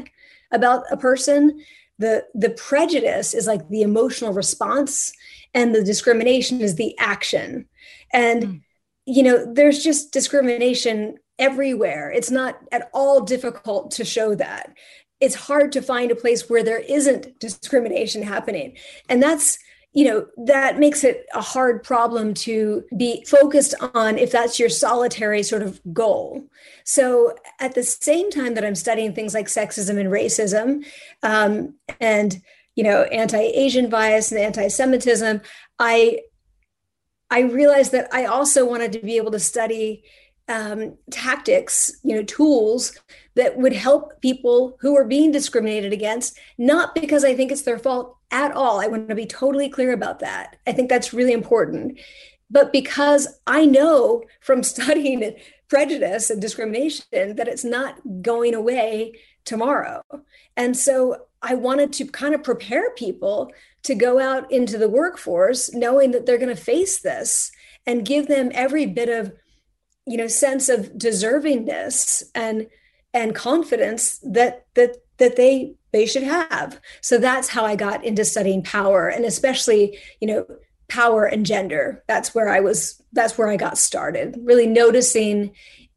about 0.51 0.84
a 0.92 0.98
person. 0.98 1.63
The, 1.98 2.25
the 2.34 2.50
prejudice 2.50 3.34
is 3.34 3.48
like 3.48 3.70
the 3.70 3.84
emotional 3.84 4.34
response, 4.34 5.13
and 5.54 5.74
the 5.74 5.84
discrimination 5.84 6.60
is 6.60 6.75
the 6.75 6.98
action. 7.00 7.68
And, 8.12 8.44
mm. 8.44 8.62
you 9.06 9.24
know, 9.24 9.51
there's 9.54 9.82
just 9.82 10.12
discrimination 10.12 11.20
everywhere. 11.40 12.12
It's 12.12 12.32
not 12.32 12.58
at 12.74 12.90
all 12.94 13.22
difficult 13.22 13.92
to 13.92 14.04
show 14.04 14.36
that. 14.36 14.74
It's 15.22 15.36
hard 15.36 15.72
to 15.72 15.82
find 15.82 16.12
a 16.12 16.16
place 16.16 16.50
where 16.50 16.63
there 16.63 16.80
isn't 16.80 17.40
discrimination 17.40 18.24
happening. 18.24 18.75
And 19.08 19.24
that's 19.24 19.58
you 19.93 20.05
know 20.05 20.25
that 20.45 20.79
makes 20.79 21.03
it 21.03 21.25
a 21.33 21.41
hard 21.41 21.83
problem 21.83 22.33
to 22.33 22.86
be 22.95 23.25
focused 23.25 23.75
on 23.93 24.17
if 24.17 24.31
that's 24.31 24.60
your 24.60 24.69
solitary 24.69 25.43
sort 25.43 25.62
of 25.62 25.81
goal. 25.93 26.48
So 26.86 27.36
at 27.60 27.75
the 27.75 27.83
same 27.83 28.29
time 28.31 28.55
that 28.55 28.65
i'm 28.65 28.75
studying 28.75 29.13
things 29.13 29.33
like 29.33 29.48
sexism 29.48 30.00
and 30.00 30.10
racism 30.10 30.86
um, 31.24 31.75
and 32.00 32.41
you 32.75 32.83
know 32.83 33.03
anti-asian 33.03 33.89
bias 33.89 34.31
and 34.31 34.39
anti-semitism 34.39 35.41
i 35.79 36.19
i 37.29 37.41
realized 37.41 37.91
that 37.91 38.07
i 38.13 38.25
also 38.25 38.67
wanted 38.67 38.91
to 38.93 39.00
be 39.00 39.17
able 39.17 39.31
to 39.31 39.39
study 39.39 40.03
um, 40.51 40.98
tactics 41.10 41.93
you 42.03 42.15
know 42.15 42.24
tools 42.24 42.98
that 43.36 43.58
would 43.58 43.74
help 43.74 44.20
people 44.22 44.77
who 44.81 44.96
are 44.98 45.05
being 45.05 45.31
discriminated 45.31 45.93
against 45.93 46.38
not 46.58 46.93
because 46.93 47.24
i 47.24 47.34
think 47.34 47.51
it's 47.51 47.62
their 47.62 47.79
fault 47.79 48.17
at 48.31 48.53
all. 48.53 48.79
I 48.79 48.88
want 48.88 49.10
to 49.10 49.15
be 49.15 49.25
totally 49.25 49.70
clear 49.70 49.91
about 49.91 50.20
that. 50.20 50.55
I 50.65 50.72
think 50.72 50.89
that's 50.89 51.13
really 51.13 51.34
important. 51.34 52.00
But 52.50 52.74
because 52.74 53.27
i 53.48 53.65
know 53.65 54.24
from 54.41 54.63
studying 54.74 55.36
prejudice 55.70 56.29
and 56.29 56.41
discrimination 56.41 57.36
that 57.36 57.48
it's 57.48 57.63
not 57.63 57.96
going 58.22 58.53
away 58.53 59.13
tomorrow. 59.46 60.01
And 60.58 60.75
so 60.75 61.27
I 61.41 61.55
wanted 61.55 61.93
to 61.93 62.05
kind 62.05 62.36
of 62.36 62.43
prepare 62.43 62.91
people 62.91 63.51
to 63.84 63.96
go 63.96 64.20
out 64.20 64.51
into 64.51 64.77
the 64.77 64.89
workforce 64.89 65.74
knowing 65.74 66.12
that 66.12 66.25
they're 66.25 66.38
going 66.38 66.55
to 66.55 66.62
face 66.62 67.00
this 67.00 67.51
and 67.88 68.05
give 68.05 68.27
them 68.27 68.51
every 68.53 68.86
bit 68.86 69.10
of 69.10 69.31
you 70.05 70.17
know 70.17 70.27
sense 70.27 70.70
of 70.70 70.93
deservingness 70.93 72.24
and 72.34 72.67
and 73.13 73.36
confidence 73.36 74.20
that 74.24 74.65
that 74.75 74.98
that 75.17 75.36
they 75.36 75.75
they 75.91 76.05
should 76.05 76.24
have. 76.24 76.79
So 77.01 77.17
that's 77.17 77.50
how 77.50 77.65
i 77.65 77.75
got 77.75 78.03
into 78.03 78.25
studying 78.25 78.63
power 78.63 79.08
and 79.10 79.25
especially 79.25 79.98
you 80.20 80.27
know 80.27 80.46
power 80.88 81.25
and 81.25 81.46
gender. 81.46 82.03
That's 82.08 82.34
where 82.34 82.50
i 82.50 82.60
was 82.60 83.01
that's 83.13 83.38
where 83.38 83.50
i 83.50 83.58
got 83.58 83.77
started. 83.77 84.38
Really 84.43 84.67
noticing 84.67 85.51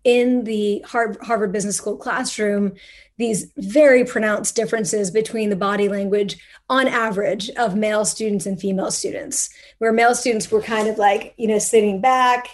in 0.05 0.45
the 0.45 0.85
harvard 0.87 1.51
business 1.51 1.77
school 1.77 1.97
classroom 1.97 2.75
these 3.17 3.51
very 3.57 4.05
pronounced 4.05 4.55
differences 4.55 5.11
between 5.11 5.49
the 5.49 5.57
body 5.57 5.89
language 5.89 6.37
on 6.69 6.87
average 6.87 7.49
of 7.51 7.77
male 7.77 8.05
students 8.05 8.45
and 8.45 8.61
female 8.61 8.91
students 8.91 9.49
where 9.79 9.93
male 9.93 10.15
students 10.15 10.51
were 10.51 10.61
kind 10.61 10.89
of 10.89 10.99
like 10.99 11.33
you 11.39 11.49
know 11.49 11.59
sitting 11.59 12.03
back 12.03 12.49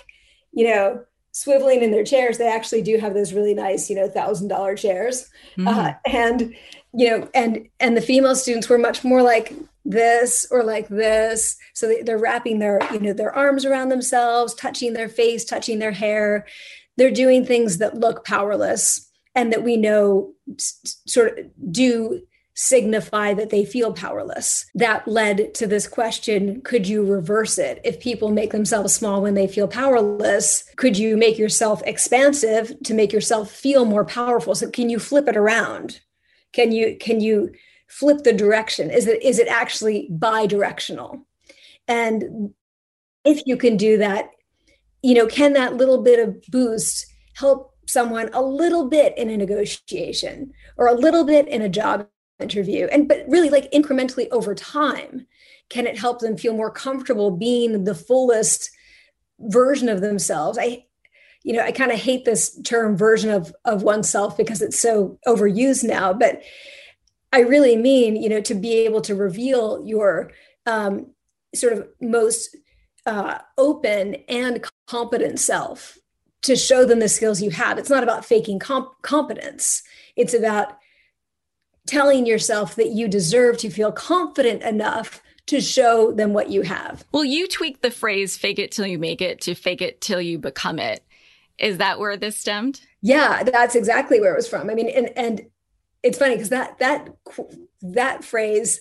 you 0.53 0.65
know 0.69 1.05
swiveling 1.33 1.83
in 1.83 1.91
their 1.93 2.05
chairs 2.05 2.39
they 2.39 2.49
actually 2.49 2.83
do 2.83 2.99
have 2.99 3.15
those 3.15 3.33
really 3.33 3.55
nice 3.55 3.89
you 3.89 3.97
know 3.97 4.09
thousand 4.09 4.49
dollar 4.49 4.75
chairs. 4.75 5.31
Mm-hmm. 5.57 5.69
uh, 5.69 5.93
and 6.07 6.55
you 6.93 7.09
know 7.09 7.29
and 7.35 7.69
and 7.79 7.97
the 7.97 8.03
female 8.03 8.35
students 8.35 8.69
were 8.69 8.79
much 8.79 9.05
more 9.05 9.23
like 9.23 9.53
this 9.85 10.47
or 10.51 10.63
like 10.63 10.89
this. 10.89 11.57
So 11.75 11.89
they, 11.89 12.03
they're 12.03 12.19
wrapping 12.19 12.59
their 12.59 12.81
you 12.93 13.01
know 13.01 13.13
their 13.13 13.35
arms 13.35 13.65
around 13.65 13.89
themselves 13.89 14.55
touching 14.55 14.93
their 14.93 15.09
face 15.09 15.45
touching 15.45 15.79
their 15.79 15.93
hair. 15.93 16.47
They're 16.97 17.11
doing 17.11 17.45
things 17.45 17.79
that 17.79 17.99
look 17.99 18.25
powerless 18.25 19.09
and 19.35 19.53
that 19.53 19.63
we 19.63 19.77
know 19.77 20.33
sort 20.59 21.39
of 21.39 21.47
do 21.73 22.23
signify 22.55 23.33
that 23.35 23.51
they 23.51 23.65
feel 23.65 23.93
powerless. 23.93 24.67
That 24.75 25.07
led 25.07 25.55
to 25.55 25.67
this 25.67 25.87
question 25.87 26.61
could 26.63 26.87
you 26.87 27.05
reverse 27.05 27.59
it? 27.59 27.81
If 27.85 28.01
people 28.01 28.31
make 28.31 28.53
themselves 28.53 28.95
small 28.95 29.23
when 29.23 29.35
they 29.35 29.47
feel 29.47 29.69
powerless, 29.69 30.65
could 30.77 30.99
you 30.99 31.17
make 31.17 31.39
yourself 31.39 31.83
expansive 31.85 32.75
to 32.85 32.95
make 32.95 33.13
yourself 33.13 33.51
feel 33.51 33.85
more 33.85 34.05
powerful? 34.05 34.55
So 34.55 34.71
can 34.71 34.91
you 34.91 34.99
flip 34.99 35.29
it 35.29 35.37
around? 35.37 36.01
Can 36.53 36.73
you 36.73 36.97
can 36.99 37.21
you 37.21 37.53
flip 37.89 38.25
the 38.25 38.33
direction? 38.33 38.91
Is 38.91 39.07
it 39.07 39.23
is 39.23 39.39
it 39.39 39.49
actually 39.49 40.09
bi-directional? 40.11 41.27
And 41.89 42.53
if 43.25 43.43
you 43.47 43.57
can 43.57 43.77
do 43.77 43.99
that, 43.99 44.31
you 45.03 45.15
know, 45.15 45.27
can 45.27 45.53
that 45.55 45.77
little 45.77 46.03
bit 46.03 46.19
of 46.19 46.43
boost 46.49 47.07
help 47.35 47.75
someone 47.87 48.31
a 48.33 48.43
little 48.43 48.89
bit 48.89 49.17
in 49.19 49.31
a 49.31 49.37
negotiation 49.37 50.53
or 50.77 50.87
a 50.87 50.95
little 50.95 51.25
bit 51.25 51.49
in 51.49 51.63
a 51.63 51.69
job 51.69 52.07
interview 52.41 52.87
and 52.91 53.09
but 53.09 53.25
really 53.29 53.51
like 53.51 53.71
incrementally 53.73 54.29
over 54.31 54.55
time 54.55 55.27
can 55.69 55.87
it 55.87 55.99
help 55.99 56.21
them 56.21 56.37
feel 56.37 56.55
more 56.55 56.71
comfortable 56.71 57.31
being 57.31 57.85
the 57.85 57.95
fullest 57.95 58.71
version 59.39 59.89
of 59.89 60.01
themselves 60.01 60.59
i 60.59 60.85
you 61.43 61.53
know 61.53 61.63
i 61.63 61.73
kind 61.73 61.93
of 61.93 61.99
hate 61.99 62.25
this 62.25 62.61
term 62.63 62.97
version 62.97 63.31
of 63.31 63.55
of 63.65 63.83
oneself 63.83 64.37
because 64.37 64.63
it's 64.63 64.79
so 64.79 65.19
overused 65.27 65.85
now 65.85 66.13
but 66.13 66.43
i 67.33 67.41
really 67.41 67.77
mean 67.77 68.17
you 68.17 68.29
know 68.29 68.41
to 68.41 68.55
be 68.55 68.75
able 68.75 69.01
to 69.01 69.15
reveal 69.15 69.83
your 69.87 70.31
um, 70.67 71.07
sort 71.55 71.73
of 71.73 71.89
most 72.01 72.57
uh, 73.07 73.39
open 73.57 74.17
and 74.29 74.65
competent 74.87 75.41
self 75.41 75.99
to 76.43 76.57
show 76.57 76.85
them 76.85 77.01
the 77.01 77.09
skills 77.09 77.43
you 77.43 77.51
have. 77.51 77.79
It's 77.79 77.91
not 77.91 78.03
about 78.03 78.25
faking 78.25 78.59
comp- 78.59 79.03
competence. 79.03 79.83
It's 80.17 80.35
about 80.35 80.79
telling 81.87 82.27
yourself 82.27 82.75
that 82.77 82.91
you 82.91 83.09
deserve 83.09 83.59
to 83.59 83.71
feel 83.71 83.93
confident 83.93 84.63
enough 84.63 85.23
to 85.47 85.61
show 85.61 86.13
them 86.13 86.33
what 86.33 86.51
you 86.51 86.63
have. 86.63 87.05
Well, 87.13 87.25
you 87.25 87.49
tweaked 87.49 87.83
the 87.83 87.91
phrase 87.91 88.37
fake 88.37 88.59
it 88.59 88.71
till 88.71 88.87
you 88.87 88.99
make 88.99 89.21
it 89.21 89.41
to 89.43 89.55
fake 89.55 89.83
it 89.83 90.01
till 90.01 90.21
you 90.21 90.39
become 90.39 90.79
it. 90.79 91.05
Is 91.59 91.79
that 91.79 91.99
where 91.99 92.17
this 92.17 92.37
stemmed? 92.37 92.81
Yeah, 93.03 93.43
that's 93.43 93.75
exactly 93.75 94.21
where 94.21 94.33
it 94.33 94.37
was 94.37 94.49
from. 94.49 94.71
I 94.71 94.75
mean, 94.75 94.89
and 94.89 95.11
and 95.17 95.47
it's 96.03 96.19
funny 96.19 96.35
because 96.35 96.51
that 96.51 96.79
that 96.79 97.09
that 97.83 98.25
phrase 98.25 98.81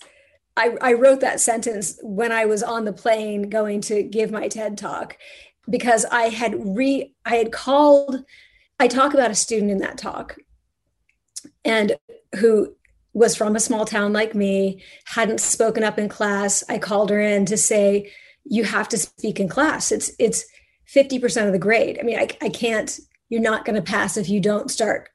I, 0.59 0.75
I 0.81 0.93
wrote 0.93 1.21
that 1.21 1.39
sentence 1.39 1.97
when 2.03 2.31
I 2.31 2.45
was 2.45 2.63
on 2.63 2.83
the 2.83 2.93
plane 2.93 3.49
going 3.49 3.81
to 3.81 4.03
give 4.03 4.29
my 4.29 4.49
TED 4.49 4.77
talk 4.77 5.17
because 5.69 6.05
I 6.05 6.23
had 6.23 6.75
re 6.75 7.13
I 7.25 7.37
had 7.37 7.51
called 7.51 8.25
I 8.79 8.87
talk 8.87 9.13
about 9.13 9.31
a 9.31 9.35
student 9.35 9.71
in 9.71 9.77
that 9.79 9.97
talk 9.97 10.35
and 11.63 11.95
who 12.35 12.75
was 13.19 13.35
from 13.35 13.53
a 13.53 13.59
small 13.59 13.83
town 13.83 14.13
like 14.13 14.33
me, 14.33 14.81
hadn't 15.03 15.41
spoken 15.41 15.83
up 15.83 15.99
in 15.99 16.07
class. 16.07 16.63
I 16.69 16.77
called 16.77 17.09
her 17.09 17.19
in 17.19 17.45
to 17.47 17.57
say, 17.57 18.13
you 18.45 18.63
have 18.63 18.87
to 18.87 18.97
speak 18.97 19.41
in 19.41 19.49
class. 19.49 19.91
It's 19.91 20.09
it's 20.19 20.45
50% 20.95 21.45
of 21.45 21.51
the 21.51 21.59
grade. 21.59 21.99
I 21.99 22.03
mean, 22.03 22.17
I, 22.17 22.29
I 22.41 22.47
can't, 22.47 22.97
you're 23.27 23.41
not 23.41 23.65
going 23.65 23.75
to 23.75 23.81
pass 23.81 24.15
if 24.15 24.29
you 24.29 24.39
don't 24.39 24.71
start 24.71 25.09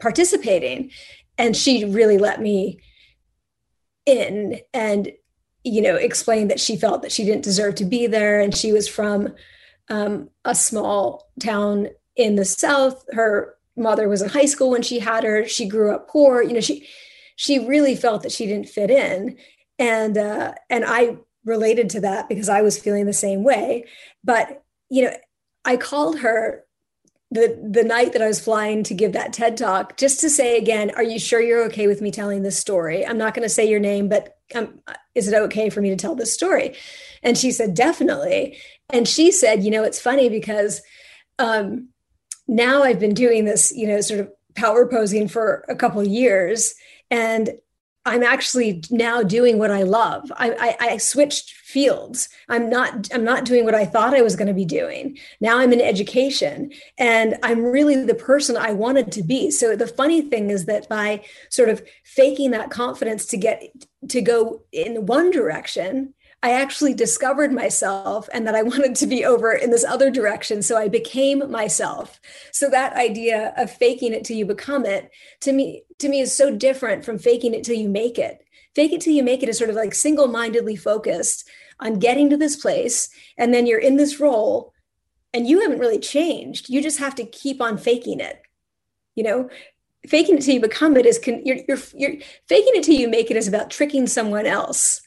participating. 0.00 0.90
And 1.38 1.56
she 1.56 1.84
really 1.84 2.18
let 2.18 2.40
me 2.40 2.80
in 4.06 4.58
and, 4.74 5.12
you 5.62 5.82
know, 5.82 5.94
explained 5.94 6.50
that 6.50 6.60
she 6.60 6.76
felt 6.76 7.02
that 7.02 7.12
she 7.12 7.24
didn't 7.24 7.44
deserve 7.44 7.76
to 7.76 7.84
be 7.84 8.08
there. 8.08 8.40
And 8.40 8.54
she 8.54 8.72
was 8.72 8.88
from 8.88 9.34
um, 9.88 10.30
a 10.44 10.54
small 10.54 11.30
town 11.40 11.90
in 12.16 12.34
the 12.34 12.44
South. 12.44 13.04
Her 13.12 13.54
mother 13.76 14.08
was 14.08 14.20
in 14.20 14.30
high 14.30 14.46
school 14.46 14.70
when 14.70 14.82
she 14.82 14.98
had 14.98 15.22
her. 15.22 15.46
She 15.46 15.68
grew 15.68 15.94
up 15.94 16.08
poor. 16.08 16.42
You 16.42 16.54
know, 16.54 16.60
she 16.60 16.86
she 17.36 17.66
really 17.66 17.94
felt 17.94 18.22
that 18.22 18.32
she 18.32 18.46
didn't 18.46 18.68
fit 18.68 18.90
in, 18.90 19.36
and 19.78 20.18
uh, 20.18 20.54
and 20.68 20.84
I 20.86 21.18
related 21.44 21.90
to 21.90 22.00
that 22.00 22.28
because 22.28 22.48
I 22.48 22.62
was 22.62 22.78
feeling 22.78 23.06
the 23.06 23.12
same 23.12 23.44
way. 23.44 23.84
But 24.24 24.62
you 24.90 25.02
know, 25.04 25.16
I 25.64 25.76
called 25.76 26.18
her 26.20 26.64
the 27.30 27.58
the 27.70 27.84
night 27.84 28.12
that 28.12 28.22
I 28.22 28.28
was 28.28 28.40
flying 28.40 28.82
to 28.84 28.94
give 28.94 29.12
that 29.12 29.32
TED 29.32 29.56
talk 29.56 29.96
just 29.96 30.20
to 30.20 30.30
say 30.30 30.56
again, 30.56 30.92
are 30.96 31.02
you 31.02 31.18
sure 31.18 31.40
you're 31.40 31.64
okay 31.66 31.86
with 31.86 32.00
me 32.00 32.10
telling 32.10 32.42
this 32.42 32.58
story? 32.58 33.06
I'm 33.06 33.18
not 33.18 33.34
going 33.34 33.42
to 33.42 33.52
say 33.52 33.68
your 33.68 33.80
name, 33.80 34.08
but 34.08 34.38
um, 34.54 34.80
is 35.14 35.28
it 35.28 35.34
okay 35.34 35.70
for 35.70 35.80
me 35.80 35.90
to 35.90 35.96
tell 35.96 36.14
this 36.14 36.32
story? 36.32 36.76
And 37.22 37.36
she 37.36 37.50
said, 37.50 37.74
definitely. 37.74 38.56
And 38.90 39.08
she 39.08 39.32
said, 39.32 39.64
you 39.64 39.70
know, 39.70 39.82
it's 39.82 40.00
funny 40.00 40.28
because 40.28 40.82
um, 41.40 41.88
now 42.46 42.84
I've 42.84 43.00
been 43.00 43.14
doing 43.14 43.44
this, 43.44 43.72
you 43.74 43.88
know, 43.88 44.00
sort 44.00 44.20
of 44.20 44.30
power 44.54 44.86
posing 44.86 45.26
for 45.26 45.64
a 45.68 45.74
couple 45.74 46.06
years. 46.06 46.74
And 47.10 47.50
I'm 48.06 48.22
actually 48.22 48.84
now 48.88 49.24
doing 49.24 49.58
what 49.58 49.72
I 49.72 49.82
love. 49.82 50.30
I, 50.36 50.76
I, 50.80 50.92
I, 50.92 50.96
switched 50.96 51.50
fields. 51.50 52.28
I'm 52.48 52.70
not 52.70 53.08
I'm 53.12 53.24
not 53.24 53.44
doing 53.44 53.64
what 53.64 53.74
I 53.74 53.84
thought 53.84 54.14
I 54.14 54.22
was 54.22 54.36
going 54.36 54.46
to 54.46 54.54
be 54.54 54.64
doing. 54.64 55.18
Now 55.40 55.58
I'm 55.58 55.72
in 55.72 55.80
education, 55.80 56.70
and 56.98 57.36
I'm 57.42 57.64
really 57.64 58.04
the 58.04 58.14
person 58.14 58.56
I 58.56 58.72
wanted 58.72 59.10
to 59.12 59.24
be. 59.24 59.50
So 59.50 59.74
the 59.74 59.88
funny 59.88 60.22
thing 60.22 60.50
is 60.50 60.66
that 60.66 60.88
by 60.88 61.24
sort 61.50 61.68
of 61.68 61.82
faking 62.04 62.52
that 62.52 62.70
confidence 62.70 63.26
to 63.26 63.36
get 63.36 63.64
to 64.08 64.22
go 64.22 64.62
in 64.70 65.06
one 65.06 65.32
direction, 65.32 66.14
I 66.46 66.52
actually 66.52 66.94
discovered 66.94 67.52
myself 67.52 68.28
and 68.32 68.46
that 68.46 68.54
I 68.54 68.62
wanted 68.62 68.94
to 68.96 69.08
be 69.08 69.24
over 69.24 69.50
in 69.50 69.72
this 69.72 69.82
other 69.82 70.12
direction. 70.12 70.62
So 70.62 70.76
I 70.76 70.86
became 70.86 71.50
myself. 71.50 72.20
So 72.52 72.70
that 72.70 72.92
idea 72.92 73.52
of 73.56 73.68
faking 73.68 74.12
it 74.12 74.22
till 74.22 74.36
you 74.36 74.46
become 74.46 74.86
it 74.86 75.10
to 75.40 75.52
me, 75.52 75.82
to 75.98 76.08
me 76.08 76.20
is 76.20 76.32
so 76.32 76.54
different 76.54 77.04
from 77.04 77.18
faking 77.18 77.52
it 77.52 77.64
till 77.64 77.74
you 77.74 77.88
make 77.88 78.16
it. 78.16 78.44
Fake 78.76 78.92
it 78.92 79.00
till 79.00 79.12
you 79.12 79.24
make 79.24 79.42
it 79.42 79.48
is 79.48 79.58
sort 79.58 79.70
of 79.70 79.74
like 79.74 79.92
single-mindedly 79.92 80.76
focused 80.76 81.48
on 81.80 81.98
getting 81.98 82.30
to 82.30 82.36
this 82.36 82.54
place. 82.54 83.08
And 83.36 83.52
then 83.52 83.66
you're 83.66 83.80
in 83.80 83.96
this 83.96 84.20
role 84.20 84.72
and 85.34 85.48
you 85.48 85.62
haven't 85.62 85.80
really 85.80 85.98
changed. 85.98 86.68
You 86.68 86.80
just 86.80 87.00
have 87.00 87.16
to 87.16 87.26
keep 87.26 87.60
on 87.60 87.76
faking 87.76 88.20
it. 88.20 88.40
You 89.16 89.24
know, 89.24 89.50
faking 90.06 90.38
it 90.38 90.42
till 90.42 90.54
you 90.54 90.60
become 90.60 90.96
it 90.96 91.06
is 91.06 91.18
con- 91.18 91.44
you're, 91.44 91.58
you're, 91.66 91.78
you're 91.92 92.20
faking 92.48 92.76
it 92.76 92.84
till 92.84 92.94
you 92.94 93.08
make 93.08 93.32
it 93.32 93.36
is 93.36 93.48
about 93.48 93.68
tricking 93.68 94.06
someone 94.06 94.46
else 94.46 95.00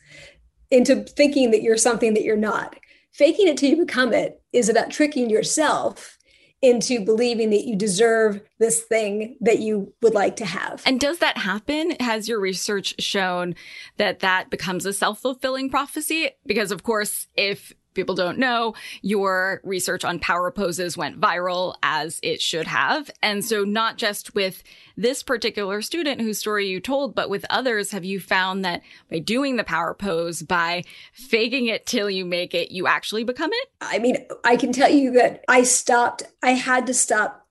into 0.71 1.03
thinking 1.03 1.51
that 1.51 1.61
you're 1.61 1.77
something 1.77 2.13
that 2.13 2.23
you're 2.23 2.38
not. 2.38 2.75
Faking 3.11 3.47
it 3.47 3.57
till 3.57 3.69
you 3.69 3.77
become 3.77 4.13
it 4.13 4.41
is 4.53 4.69
about 4.69 4.91
tricking 4.91 5.29
yourself 5.29 6.17
into 6.61 7.03
believing 7.03 7.49
that 7.51 7.65
you 7.65 7.75
deserve 7.75 8.41
this 8.59 8.81
thing 8.81 9.38
that 9.39 9.59
you 9.59 9.93
would 10.01 10.13
like 10.13 10.35
to 10.35 10.45
have. 10.45 10.83
And 10.85 10.99
does 10.99 11.19
that 11.19 11.38
happen? 11.38 11.91
Has 11.99 12.27
your 12.27 12.39
research 12.39 12.95
shown 12.99 13.55
that 13.97 14.19
that 14.19 14.49
becomes 14.49 14.85
a 14.85 14.93
self 14.93 15.21
fulfilling 15.21 15.69
prophecy? 15.69 16.31
Because, 16.45 16.71
of 16.71 16.83
course, 16.83 17.27
if 17.35 17.73
people 18.00 18.15
don't 18.15 18.38
know, 18.38 18.75
your 19.01 19.60
research 19.65 20.06
on 20.06 20.20
power 20.20 20.51
poses 20.51 20.96
went 20.96 21.20
viral 21.20 21.75
as 21.84 22.18
it 22.24 22.41
should 22.41 22.65
have. 22.65 23.12
And 23.22 23.44
so, 23.44 23.65
not 23.65 23.98
just 23.98 24.34
with 24.34 24.63
this 24.96 25.22
particular 25.22 25.82
student 25.82 26.22
whose 26.22 26.38
story 26.38 26.70
you 26.70 26.79
told, 26.79 27.13
but 27.13 27.29
with 27.29 27.46
others, 27.50 27.91
have 27.91 28.06
you 28.06 28.22
found 28.22 28.63
that 28.63 28.82
by 29.12 29.20
doing 29.20 29.58
the 29.58 29.65
power 29.65 29.94
pose, 29.94 30.41
by 30.41 30.84
faking 31.12 31.65
it 31.65 31.86
till 31.86 32.10
you 32.10 32.24
make 32.24 32.53
it, 32.53 32.72
you 32.72 32.88
actually 32.88 33.25
become 33.25 33.51
it? 33.51 33.70
I 33.82 34.00
mean, 34.00 34.25
I 34.46 34.56
can 34.56 34.72
tell 34.72 34.89
you 34.89 35.12
that 35.12 35.44
I 35.50 35.63
stopped, 35.63 36.24
I 36.41 36.51
had 36.51 36.88
to 36.88 36.94
stop 36.94 37.46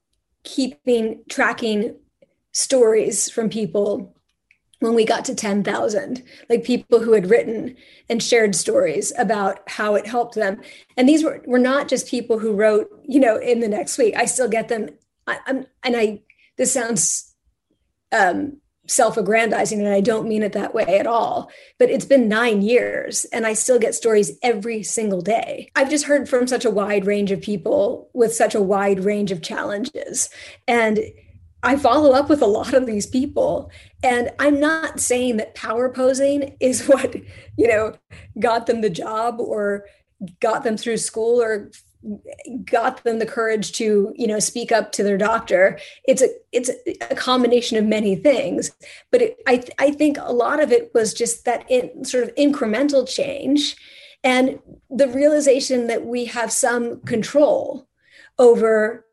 keeping 0.45 1.21
tracking 1.29 1.95
stories 2.53 3.31
from 3.31 3.51
people 3.51 4.15
when 4.81 4.95
we 4.95 5.05
got 5.05 5.25
to 5.25 5.35
10,000, 5.35 6.23
like 6.49 6.65
people 6.65 7.01
who 7.01 7.13
had 7.13 7.31
written 7.31 7.77
and 8.09 8.23
shared 8.23 8.55
stories 8.55 9.13
about 9.19 9.69
how 9.69 9.95
it 9.95 10.07
helped 10.07 10.35
them. 10.35 10.61
And 10.97 11.09
these 11.09 11.25
were, 11.25 11.43
were 11.47 11.59
not 11.59 11.89
just 11.89 12.09
people 12.09 12.39
who 12.39 12.55
wrote, 12.55 12.89
you 13.05 13.19
know, 13.19 13.37
in 13.37 13.61
the 13.61 13.69
next 13.69 13.99
week. 13.99 14.15
I 14.17 14.27
still 14.27 14.49
get 14.49 14.69
them. 14.69 14.91
I, 15.27 15.39
am 15.47 15.67
and 15.83 15.97
I, 15.97 16.23
this 16.57 16.73
sounds 16.73 17.35
um, 18.13 18.61
self 18.87 19.17
aggrandizing, 19.17 19.81
and 19.81 19.89
I 19.89 20.01
don't 20.01 20.29
mean 20.29 20.43
it 20.43 20.53
that 20.53 20.75
way 20.75 20.99
at 20.99 21.07
all. 21.07 21.51
But 21.79 21.91
it's 21.91 22.05
been 22.05 22.29
nine 22.29 22.63
years, 22.63 23.25
and 23.27 23.47
I 23.47 23.55
still 23.55 23.79
get 23.79 23.95
stories 23.95 24.39
every 24.43 24.83
single 24.83 25.21
day. 25.21 25.71
I've 25.77 25.91
just 25.91 26.07
heard 26.07 26.29
from 26.29 26.47
such 26.47 26.65
a 26.65 26.71
wide 26.71 27.07
range 27.07 27.31
of 27.31 27.41
people 27.41 28.11
with 28.15 28.35
such 28.35 28.55
a 28.55 28.63
wide 28.63 29.05
range 29.05 29.31
of 29.31 29.43
challenges. 29.43 30.31
And 30.67 31.01
I 31.63 31.77
follow 31.77 32.13
up 32.13 32.29
with 32.29 32.43
a 32.43 32.47
lot 32.47 32.75
of 32.75 32.87
these 32.87 33.07
people. 33.07 33.71
And 34.03 34.31
I'm 34.39 34.61
not 34.61 35.01
saying 35.01 35.39
that 35.39 35.55
power 35.55 35.89
posing 35.89 36.57
is 36.61 36.87
what, 36.87 37.15
you 37.57 37.69
know, 37.69 37.95
got 38.39 38.67
them 38.67 38.81
the 38.81 38.91
job 38.91 39.41
or 39.41 39.85
got 40.41 40.65
them 40.65 40.77
through 40.77 40.97
school 40.97 41.41
or 41.41 41.71
got 42.65 43.03
them 43.03 43.19
the 43.19 43.27
courage 43.27 43.73
to 43.73 44.13
you 44.17 44.27
know 44.27 44.39
speak 44.39 44.71
up 44.71 44.93
to 44.93 45.03
their 45.03 45.19
doctor 45.19 45.79
it's 46.05 46.23
a 46.23 46.29
it's 46.53 46.71
a 47.11 47.15
combination 47.17 47.77
of 47.77 47.85
many 47.85 48.15
things 48.15 48.71
but 49.11 49.21
it, 49.21 49.37
i 49.49 49.63
i 49.81 49.91
think 49.91 50.17
a 50.21 50.33
lot 50.33 50.63
of 50.63 50.71
it 50.71 50.93
was 50.95 51.13
just 51.13 51.45
that 51.45 51.69
in, 51.69 52.05
sort 52.05 52.23
of 52.23 52.33
incremental 52.37 53.09
change 53.09 53.77
and 54.23 54.61
the 54.91 55.09
realization 55.09 55.89
that 55.89 56.07
we 56.07 56.25
have 56.25 56.53
some 56.53 57.01
control 57.01 57.89
over 58.39 59.05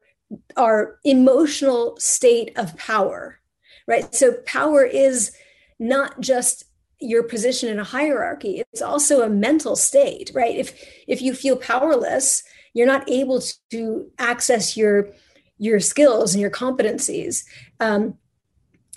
our 0.57 0.99
emotional 1.03 1.97
state 1.97 2.51
of 2.57 2.75
power, 2.77 3.39
right? 3.87 4.13
So 4.13 4.33
power 4.45 4.83
is 4.83 5.31
not 5.79 6.19
just 6.19 6.65
your 6.99 7.23
position 7.23 7.67
in 7.69 7.77
a 7.77 7.83
hierarchy 7.83 8.63
it's 8.71 8.81
also 8.81 9.21
a 9.21 9.29
mental 9.29 9.75
state 9.75 10.31
right? 10.33 10.55
If 10.55 10.73
if 11.07 11.21
you 11.21 11.33
feel 11.33 11.57
powerless 11.57 12.41
you're 12.73 12.87
not 12.87 13.07
able 13.09 13.43
to 13.71 14.09
access 14.17 14.77
your 14.77 15.09
your 15.57 15.81
skills 15.81 16.33
and 16.33 16.41
your 16.41 16.49
competencies 16.49 17.43
um, 17.81 18.17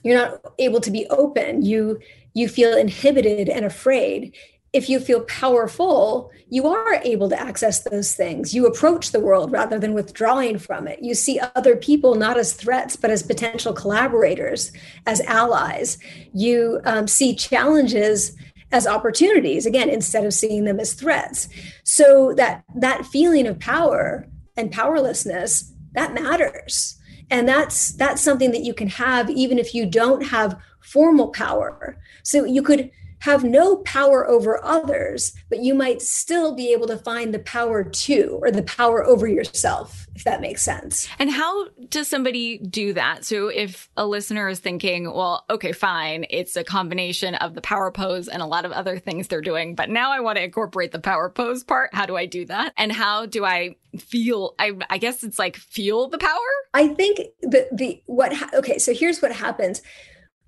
you're 0.03 0.19
not 0.19 0.41
able 0.59 0.81
to 0.81 0.91
be 0.91 1.07
open. 1.09 1.63
You 1.63 2.01
you 2.35 2.49
feel 2.49 2.77
inhibited 2.77 3.49
and 3.49 3.65
afraid 3.65 4.37
if 4.79 4.89
you 4.89 5.01
feel 5.01 5.23
powerful, 5.23 6.31
you 6.49 6.67
are 6.69 6.95
able 7.03 7.29
to 7.29 7.39
access 7.39 7.83
those 7.83 8.15
things. 8.15 8.55
You 8.55 8.65
approach 8.65 9.11
the 9.11 9.21
world 9.21 9.51
rather 9.51 9.79
than 9.79 9.93
withdrawing 9.93 10.59
from 10.59 10.87
it. 10.87 11.01
You 11.03 11.15
see 11.15 11.41
other 11.57 11.75
people 11.77 12.15
not 12.15 12.39
as 12.39 12.55
threats, 12.55 12.95
but 12.95 13.11
as 13.11 13.23
potential 13.25 13.73
collaborators, 13.73 14.73
as 15.05 15.21
allies. 15.23 15.99
You 16.33 16.81
um, 16.85 17.09
see 17.09 17.35
challenges 17.35 18.37
as 18.71 18.87
opportunities, 18.87 19.67
again, 19.67 19.89
instead 19.91 20.25
of 20.25 20.33
seeing 20.33 20.65
them 20.65 20.79
as 20.79 20.95
threats. 20.95 21.49
So 21.83 22.33
that 22.35 22.63
that 22.77 23.05
feeling 23.05 23.47
of 23.47 23.59
power 23.59 24.29
and 24.57 24.71
powerlessness 24.71 25.73
that 25.93 26.15
matters, 26.15 26.97
and 27.31 27.49
that's 27.49 27.93
that's 27.93 28.23
something 28.23 28.53
that 28.53 28.63
you 28.63 28.75
can 28.75 28.89
have 28.89 29.29
even 29.29 29.59
if 29.59 29.75
you 29.75 29.87
don't 29.87 30.27
have 30.27 30.57
formal 30.81 31.29
power. 31.29 31.99
So 32.23 32.45
you 32.45 32.63
could 32.63 32.91
have 33.21 33.45
no 33.45 33.77
power 33.79 34.29
over 34.29 34.63
others, 34.65 35.33
but 35.49 35.61
you 35.61 35.75
might 35.75 36.01
still 36.03 36.55
be 36.55 36.73
able 36.73 36.87
to 36.87 36.97
find 36.97 37.35
the 37.35 37.39
power 37.41 37.83
to 37.83 38.39
or 38.43 38.51
the 38.51 38.63
power 38.63 39.05
over 39.05 39.27
yourself, 39.27 40.07
if 40.15 40.25
that 40.25 40.41
makes 40.41 40.63
sense. 40.63 41.09
And 41.19 41.31
how 41.31 41.69
does 41.89 42.09
somebody 42.09 42.59
do 42.59 42.93
that? 42.93 43.25
So 43.25 43.49
if 43.49 43.89
a 43.97 44.07
listener 44.07 44.49
is 44.49 44.61
thinking, 44.61 45.05
well, 45.13 45.45
okay, 45.51 45.73
fine, 45.73 46.27
it's 46.31 46.57
a 46.57 46.65
combination 46.65 47.35
of 47.37 47.55
the 47.55 47.61
power 47.61 47.91
pose 47.91 48.29
and 48.29 48.43
a 48.43 48.47
lot 48.47 48.65
of 48.65 48.73
other 48.73 48.99
things 48.99 49.29
they're 49.29 49.41
doing, 49.41 49.75
but 49.75 49.91
now 49.91 50.13
I 50.13 50.21
want 50.21 50.37
to 50.37 50.45
incorporate 50.45 50.93
the 50.93 51.01
power 51.01 51.29
pose 51.29 51.65
part. 51.65 51.95
How 51.95 52.07
do 52.07 52.17
I 52.17 52.27
do 52.27 52.47
that? 52.47 52.73
And 52.77 52.93
how 52.93 53.27
do 53.27 53.45
I 53.45 53.77
feel 53.99 54.55
I, 54.59 54.73
I 54.91 54.99
guess 54.99 55.25
it's 55.25 55.39
like 55.39 55.57
feel 55.57 56.09
the 56.09 56.19
power 56.19 56.37
i 56.75 56.89
think 56.89 57.21
the 57.41 57.67
the 57.73 58.03
what 58.05 58.35
ha- 58.35 58.51
okay 58.53 58.79
so 58.79 58.93
here's 58.93 59.23
what 59.23 59.33
happens 59.33 59.81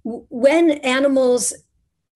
when 0.05 0.71
animals 0.71 1.55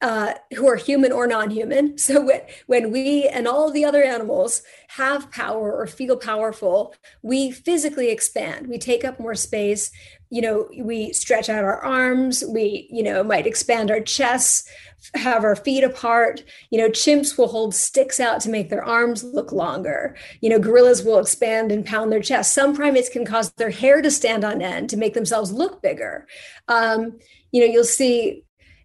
uh, 0.00 0.34
who 0.54 0.68
are 0.68 0.76
human 0.76 1.12
or 1.12 1.26
non-human. 1.26 1.96
So 2.04 2.22
when, 2.22 2.42
when 2.66 2.90
we 2.90 3.26
and 3.26 3.48
all 3.48 3.70
the 3.70 3.86
other 3.86 4.02
animals 4.02 4.62
have 4.88 5.30
power 5.30 5.72
or 5.72 5.86
feel 5.86 6.16
powerful, 6.16 6.94
we 7.22 7.50
physically 7.50 8.10
expand. 8.10 8.66
We 8.66 8.76
take 8.76 9.04
up 9.04 9.18
more 9.18 9.34
space. 9.34 9.90
You 10.28 10.42
know, 10.42 10.68
we 10.78 11.14
stretch 11.14 11.48
out 11.48 11.64
our 11.64 11.82
arms. 11.82 12.44
We, 12.46 12.88
you 12.90 13.02
know, 13.02 13.24
might 13.24 13.46
expand 13.46 13.90
our 13.90 14.00
chests, 14.00 14.68
have 15.14 15.44
our 15.44 15.56
feet 15.56 15.82
apart. 15.82 16.44
You 16.70 16.78
know, 16.78 16.90
chimps 16.90 17.38
will 17.38 17.48
hold 17.48 17.74
sticks 17.74 18.20
out 18.20 18.40
to 18.42 18.50
make 18.50 18.68
their 18.68 18.84
arms 18.84 19.24
look 19.24 19.50
longer. 19.50 20.16
You 20.42 20.50
know, 20.50 20.58
gorillas 20.58 21.02
will 21.02 21.18
expand 21.18 21.72
and 21.72 21.86
pound 21.86 22.12
their 22.12 22.20
chest. 22.20 22.52
Some 22.52 22.76
primates 22.76 23.08
can 23.08 23.24
cause 23.24 23.52
their 23.52 23.70
hair 23.70 24.02
to 24.02 24.10
stand 24.10 24.44
on 24.44 24.60
end 24.60 24.90
to 24.90 24.98
make 24.98 25.14
themselves 25.14 25.52
look 25.52 25.80
bigger. 25.80 26.26
Um, 26.68 27.18
you 27.52 27.60
know, 27.60 27.72
you'll 27.72 27.84
see 27.84 28.43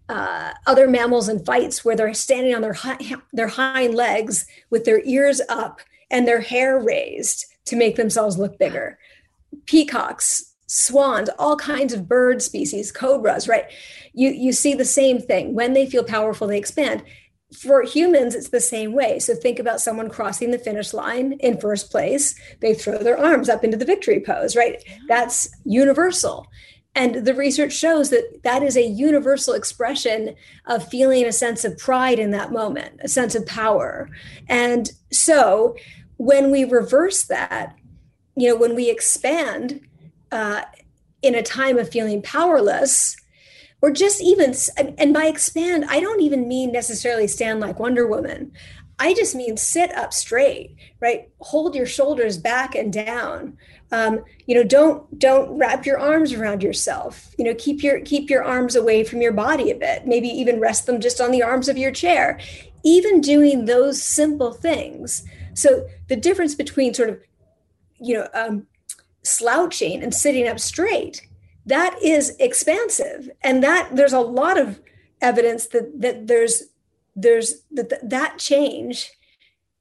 uh, 0.09 0.53
other 0.65 0.87
mammals 0.87 1.29
in 1.29 1.45
fights 1.45 1.85
where 1.85 1.95
they're 1.95 2.13
standing 2.13 2.55
on 2.55 2.61
their 2.61 2.75
their 3.31 3.47
hind 3.47 3.93
legs 3.93 4.45
with 4.71 4.83
their 4.83 5.01
ears 5.05 5.39
up 5.47 5.81
and 6.09 6.27
their 6.27 6.41
hair 6.41 6.79
raised 6.79 7.45
to 7.65 7.75
make 7.75 7.95
themselves 7.95 8.37
look 8.37 8.57
bigger. 8.57 8.97
Peacocks, 9.65 10.55
swans, 10.65 11.29
all 11.37 11.55
kinds 11.55 11.93
of 11.93 12.07
bird 12.07 12.41
species, 12.41 12.91
cobras, 12.91 13.47
right? 13.47 13.65
You 14.13 14.31
you 14.31 14.51
see 14.51 14.73
the 14.73 14.85
same 14.85 15.19
thing. 15.19 15.53
When 15.53 15.73
they 15.73 15.85
feel 15.85 16.03
powerful, 16.03 16.47
they 16.47 16.57
expand. 16.57 17.03
For 17.57 17.81
humans, 17.81 18.35
it's 18.35 18.49
the 18.49 18.59
same 18.59 18.93
way. 18.93 19.17
So 19.17 19.33
think 19.33 19.57
about 19.57 19.81
someone 19.81 20.09
crossing 20.09 20.51
the 20.51 20.59
finish 20.59 20.93
line 20.93 21.33
in 21.33 21.59
first 21.59 21.89
place. 21.89 22.35
They 22.61 22.75
throw 22.75 22.99
their 22.99 23.17
arms 23.17 23.49
up 23.49 23.63
into 23.63 23.77
the 23.77 23.85
victory 23.85 24.19
pose, 24.19 24.55
right? 24.55 24.83
That's 25.07 25.49
universal. 25.65 26.45
And 26.99 27.25
the 27.25 27.33
research 27.33 27.71
shows 27.71 28.09
that 28.09 28.43
that 28.43 28.61
is 28.61 28.75
a 28.75 28.85
universal 28.85 29.53
expression 29.53 30.35
of 30.65 30.85
feeling 30.89 31.23
a 31.23 31.31
sense 31.31 31.63
of 31.63 31.77
pride 31.77 32.19
in 32.19 32.31
that 32.31 32.51
moment, 32.51 32.99
a 33.01 33.07
sense 33.07 33.35
of 33.35 33.45
power. 33.45 34.09
And 34.49 34.91
so 35.09 35.77
when 36.17 36.51
we 36.51 36.65
reverse 36.65 37.23
that, 37.23 37.73
you 38.35 38.49
know, 38.49 38.57
when 38.57 38.75
we 38.75 38.89
expand 38.89 39.79
uh, 40.33 40.63
in 41.21 41.35
a 41.35 41.41
time 41.41 41.77
of 41.77 41.89
feeling 41.89 42.21
powerless, 42.21 43.15
or 43.81 43.91
just 43.91 44.21
even, 44.21 44.53
and 44.97 45.13
by 45.13 45.27
expand, 45.27 45.85
I 45.87 46.01
don't 46.01 46.21
even 46.21 46.49
mean 46.49 46.73
necessarily 46.73 47.27
stand 47.27 47.61
like 47.61 47.79
Wonder 47.79 48.05
Woman. 48.07 48.51
I 48.99 49.13
just 49.13 49.35
mean 49.35 49.55
sit 49.55 49.95
up 49.95 50.13
straight, 50.13 50.75
right? 50.99 51.29
Hold 51.39 51.75
your 51.75 51.85
shoulders 51.85 52.37
back 52.37 52.75
and 52.75 52.91
down, 52.91 53.57
um, 53.91 54.23
you 54.45 54.55
know 54.55 54.63
don't 54.63 55.19
don't 55.19 55.49
wrap 55.57 55.85
your 55.85 55.99
arms 55.99 56.33
around 56.33 56.63
yourself. 56.63 57.33
You 57.37 57.45
know 57.45 57.55
keep 57.55 57.83
your 57.83 58.01
keep 58.01 58.29
your 58.29 58.43
arms 58.43 58.75
away 58.75 59.03
from 59.03 59.21
your 59.21 59.33
body 59.33 59.71
a 59.71 59.75
bit. 59.75 60.05
Maybe 60.05 60.27
even 60.27 60.59
rest 60.59 60.85
them 60.85 61.01
just 61.01 61.21
on 61.21 61.31
the 61.31 61.43
arms 61.43 61.67
of 61.67 61.77
your 61.77 61.91
chair. 61.91 62.39
Even 62.83 63.21
doing 63.21 63.65
those 63.65 64.01
simple 64.01 64.53
things. 64.53 65.23
So 65.53 65.87
the 66.07 66.15
difference 66.15 66.55
between 66.55 66.93
sort 66.93 67.09
of 67.09 67.19
you 67.99 68.15
know 68.15 68.27
um, 68.33 68.67
slouching 69.23 70.03
and 70.03 70.13
sitting 70.13 70.47
up 70.47 70.59
straight 70.59 71.27
that 71.69 71.95
is 72.01 72.35
expansive. 72.39 73.29
And 73.43 73.63
that 73.63 73.95
there's 73.95 74.13
a 74.13 74.19
lot 74.19 74.59
of 74.59 74.81
evidence 75.21 75.67
that 75.67 76.01
that 76.01 76.27
there's 76.27 76.63
there's 77.15 77.61
that 77.71 78.09
that 78.09 78.37
change 78.37 79.11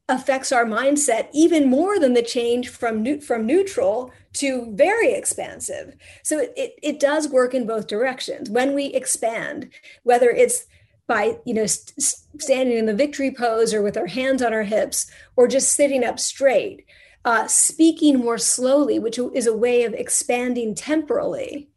affects 0.09 0.53
our 0.53 0.65
mindset 0.65 1.29
even 1.33 1.69
more 1.69 1.99
than 1.99 2.15
the 2.15 2.23
change 2.23 2.69
from 2.69 3.21
from 3.21 3.47
neutral 3.47 4.11
to 4.35 4.73
very 4.75 5.13
expansive. 5.13 5.95
So 6.23 6.39
it, 6.39 6.53
it, 6.57 6.79
it 6.83 7.01
does 7.01 7.29
work 7.29 7.55
in 7.55 7.67
both 7.67 7.87
directions. 7.87 8.49
When 8.49 8.75
we 8.75 8.87
expand, 8.87 9.71
whether 10.05 10.31
it's 10.31 10.67
by 11.09 11.39
you 11.45 11.55
know 11.55 11.67
st- 11.67 11.99
standing 12.41 12.79
in 12.79 12.87
the 12.87 12.95
victory 12.95 13.33
pose 13.33 13.75
or 13.75 13.83
with 13.83 13.97
our 13.97 14.07
hands 14.07 14.43
on 14.43 14.53
our 14.53 14.63
hips 14.63 15.11
or 15.35 15.49
just 15.49 15.73
sitting 15.73 16.05
up 16.05 16.21
straight 16.21 16.85
uh, 17.25 17.49
speaking 17.49 18.19
more 18.19 18.39
slowly 18.39 18.99
which 18.99 19.19
is 19.35 19.47
a 19.47 19.57
way 19.57 19.83
of 19.85 19.95
expanding 19.95 20.75
temporally 20.75 21.69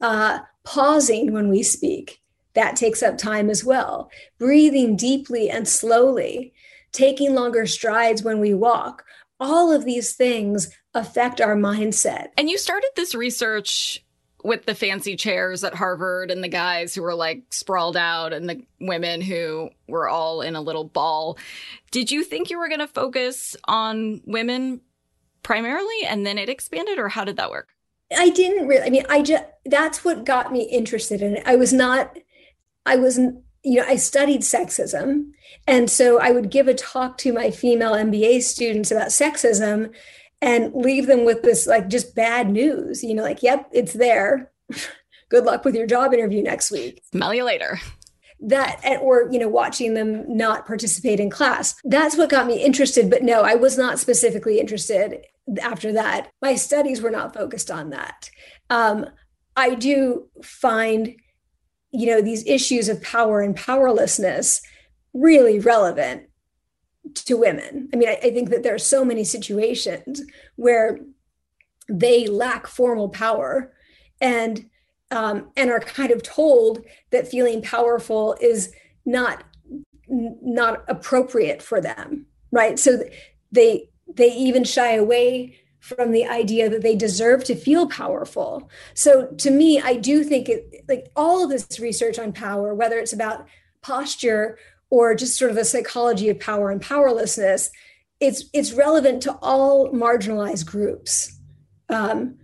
uh, 0.00 0.38
pausing 0.64 1.32
when 1.32 1.50
we 1.50 1.62
speak 1.62 2.22
that 2.54 2.76
takes 2.76 3.02
up 3.02 3.18
time 3.18 3.50
as 3.50 3.64
well 3.64 4.08
breathing 4.38 4.96
deeply 4.96 5.50
and 5.50 5.68
slowly 5.68 6.54
taking 6.96 7.34
longer 7.34 7.66
strides 7.66 8.22
when 8.22 8.40
we 8.40 8.54
walk 8.54 9.04
all 9.38 9.70
of 9.70 9.84
these 9.84 10.14
things 10.14 10.70
affect 10.94 11.40
our 11.40 11.54
mindset 11.54 12.28
and 12.36 12.48
you 12.48 12.56
started 12.56 12.90
this 12.96 13.14
research 13.14 14.02
with 14.46 14.64
the 14.64 14.74
fancy 14.74 15.16
chairs 15.16 15.64
at 15.64 15.74
Harvard 15.74 16.30
and 16.30 16.42
the 16.42 16.48
guys 16.48 16.94
who 16.94 17.02
were 17.02 17.14
like 17.14 17.42
sprawled 17.50 17.96
out 17.96 18.32
and 18.32 18.48
the 18.48 18.62
women 18.80 19.20
who 19.20 19.70
were 19.88 20.08
all 20.08 20.40
in 20.40 20.54
a 20.54 20.60
little 20.60 20.84
ball. 20.84 21.36
Did 21.90 22.12
you 22.12 22.22
think 22.22 22.48
you 22.48 22.58
were 22.58 22.68
going 22.68 22.80
to 22.80 22.86
focus 22.86 23.56
on 23.66 24.20
women 24.24 24.80
primarily 25.42 26.04
and 26.06 26.24
then 26.24 26.38
it 26.38 26.48
expanded 26.48 26.98
or 26.98 27.08
how 27.08 27.24
did 27.24 27.36
that 27.38 27.50
work? 27.50 27.70
I 28.16 28.30
didn't 28.30 28.68
really 28.68 28.86
I 28.86 28.90
mean 28.90 29.04
I 29.08 29.22
just 29.22 29.44
that's 29.64 30.04
what 30.04 30.24
got 30.24 30.52
me 30.52 30.62
interested 30.62 31.22
in 31.22 31.38
it. 31.38 31.42
I 31.44 31.56
was 31.56 31.72
not 31.72 32.16
I 32.84 32.96
wasn't 32.96 33.42
you 33.66 33.80
know, 33.80 33.86
I 33.86 33.96
studied 33.96 34.42
sexism. 34.42 35.32
And 35.66 35.90
so 35.90 36.20
I 36.20 36.30
would 36.30 36.50
give 36.50 36.68
a 36.68 36.74
talk 36.74 37.18
to 37.18 37.32
my 37.32 37.50
female 37.50 37.92
MBA 37.92 38.42
students 38.42 38.92
about 38.92 39.08
sexism 39.08 39.92
and 40.40 40.72
leave 40.72 41.08
them 41.08 41.24
with 41.24 41.42
this 41.42 41.66
like 41.66 41.88
just 41.88 42.14
bad 42.14 42.48
news, 42.48 43.02
you 43.02 43.12
know, 43.12 43.24
like, 43.24 43.42
yep, 43.42 43.68
it's 43.72 43.94
there. 43.94 44.52
Good 45.30 45.44
luck 45.44 45.64
with 45.64 45.74
your 45.74 45.88
job 45.88 46.14
interview 46.14 46.42
next 46.42 46.70
week. 46.70 47.02
Smell 47.10 47.34
you 47.34 47.42
later. 47.42 47.80
That, 48.38 48.80
or, 49.00 49.28
you 49.32 49.40
know, 49.40 49.48
watching 49.48 49.94
them 49.94 50.24
not 50.36 50.66
participate 50.66 51.18
in 51.18 51.28
class. 51.28 51.74
That's 51.82 52.16
what 52.16 52.30
got 52.30 52.46
me 52.46 52.62
interested. 52.62 53.10
But 53.10 53.24
no, 53.24 53.42
I 53.42 53.56
was 53.56 53.76
not 53.76 53.98
specifically 53.98 54.60
interested 54.60 55.24
after 55.60 55.92
that. 55.94 56.30
My 56.40 56.54
studies 56.54 57.00
were 57.00 57.10
not 57.10 57.34
focused 57.34 57.72
on 57.72 57.90
that. 57.90 58.30
Um, 58.70 59.06
I 59.56 59.74
do 59.74 60.28
find, 60.44 61.16
you 61.92 62.06
know, 62.06 62.20
these 62.20 62.46
issues 62.46 62.88
of 62.88 63.02
power 63.02 63.40
and 63.40 63.56
powerlessness 63.56 64.60
really 65.14 65.58
relevant 65.58 66.24
to 67.14 67.36
women. 67.36 67.88
I 67.92 67.96
mean, 67.96 68.08
I, 68.08 68.18
I 68.22 68.30
think 68.30 68.50
that 68.50 68.62
there 68.62 68.74
are 68.74 68.78
so 68.78 69.04
many 69.04 69.24
situations 69.24 70.22
where 70.56 70.98
they 71.88 72.26
lack 72.26 72.66
formal 72.66 73.08
power 73.08 73.72
and 74.20 74.68
um, 75.12 75.50
and 75.56 75.70
are 75.70 75.80
kind 75.80 76.10
of 76.10 76.22
told 76.22 76.84
that 77.10 77.28
feeling 77.28 77.62
powerful 77.62 78.36
is 78.40 78.72
not 79.04 79.44
not 80.08 80.84
appropriate 80.88 81.60
for 81.60 81.80
them 81.80 82.26
right 82.52 82.78
so 82.78 83.02
they 83.50 83.88
they 84.14 84.32
even 84.32 84.62
shy 84.62 84.92
away 84.92 85.58
from 85.80 86.10
the 86.10 86.24
idea 86.24 86.68
that 86.68 86.82
they 86.82 86.96
deserve 86.96 87.44
to 87.44 87.54
feel 87.54 87.86
powerful 87.88 88.68
so 88.94 89.26
to 89.38 89.50
me 89.50 89.80
i 89.80 89.94
do 89.94 90.24
think 90.24 90.48
it 90.48 90.84
like 90.88 91.06
all 91.14 91.44
of 91.44 91.50
this 91.50 91.78
research 91.78 92.18
on 92.18 92.32
power 92.32 92.74
whether 92.74 92.98
it's 92.98 93.12
about 93.12 93.46
posture 93.82 94.58
or 94.90 95.14
just 95.14 95.36
sort 95.36 95.50
of 95.50 95.56
the 95.56 95.64
psychology 95.64 96.28
of 96.28 96.38
power 96.40 96.70
and 96.70 96.80
powerlessness, 96.80 97.70
it's 98.20 98.44
it's 98.52 98.72
relevant 98.72 99.22
to 99.22 99.32
all 99.42 99.90
marginalized 99.92 100.66
groups. 100.66 101.38
Um, 101.88 102.38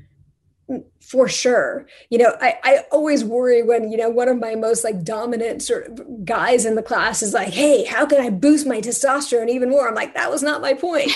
for 1.13 1.29
sure. 1.29 1.87
You 2.09 2.17
know, 2.17 2.35
I, 2.41 2.55
I 2.65 2.85
always 2.91 3.23
worry 3.23 3.63
when, 3.63 3.93
you 3.93 3.99
know, 3.99 4.09
one 4.09 4.29
of 4.29 4.41
my 4.41 4.55
most 4.55 4.83
like 4.83 5.05
dominant 5.05 5.61
sort 5.61 5.87
of 5.87 6.25
guys 6.25 6.65
in 6.65 6.75
the 6.75 6.83
class 6.83 7.23
is 7.23 7.35
like, 7.35 7.53
hey, 7.53 7.85
how 7.85 8.07
can 8.07 8.19
I 8.19 8.31
boost 8.31 8.67
my 8.67 8.81
testosterone 8.81 9.51
even 9.51 9.69
more? 9.69 9.87
I'm 9.87 9.95
like, 9.95 10.15
that 10.15 10.31
was 10.31 10.43
not 10.43 10.63
my 10.63 10.73
point. 10.73 11.11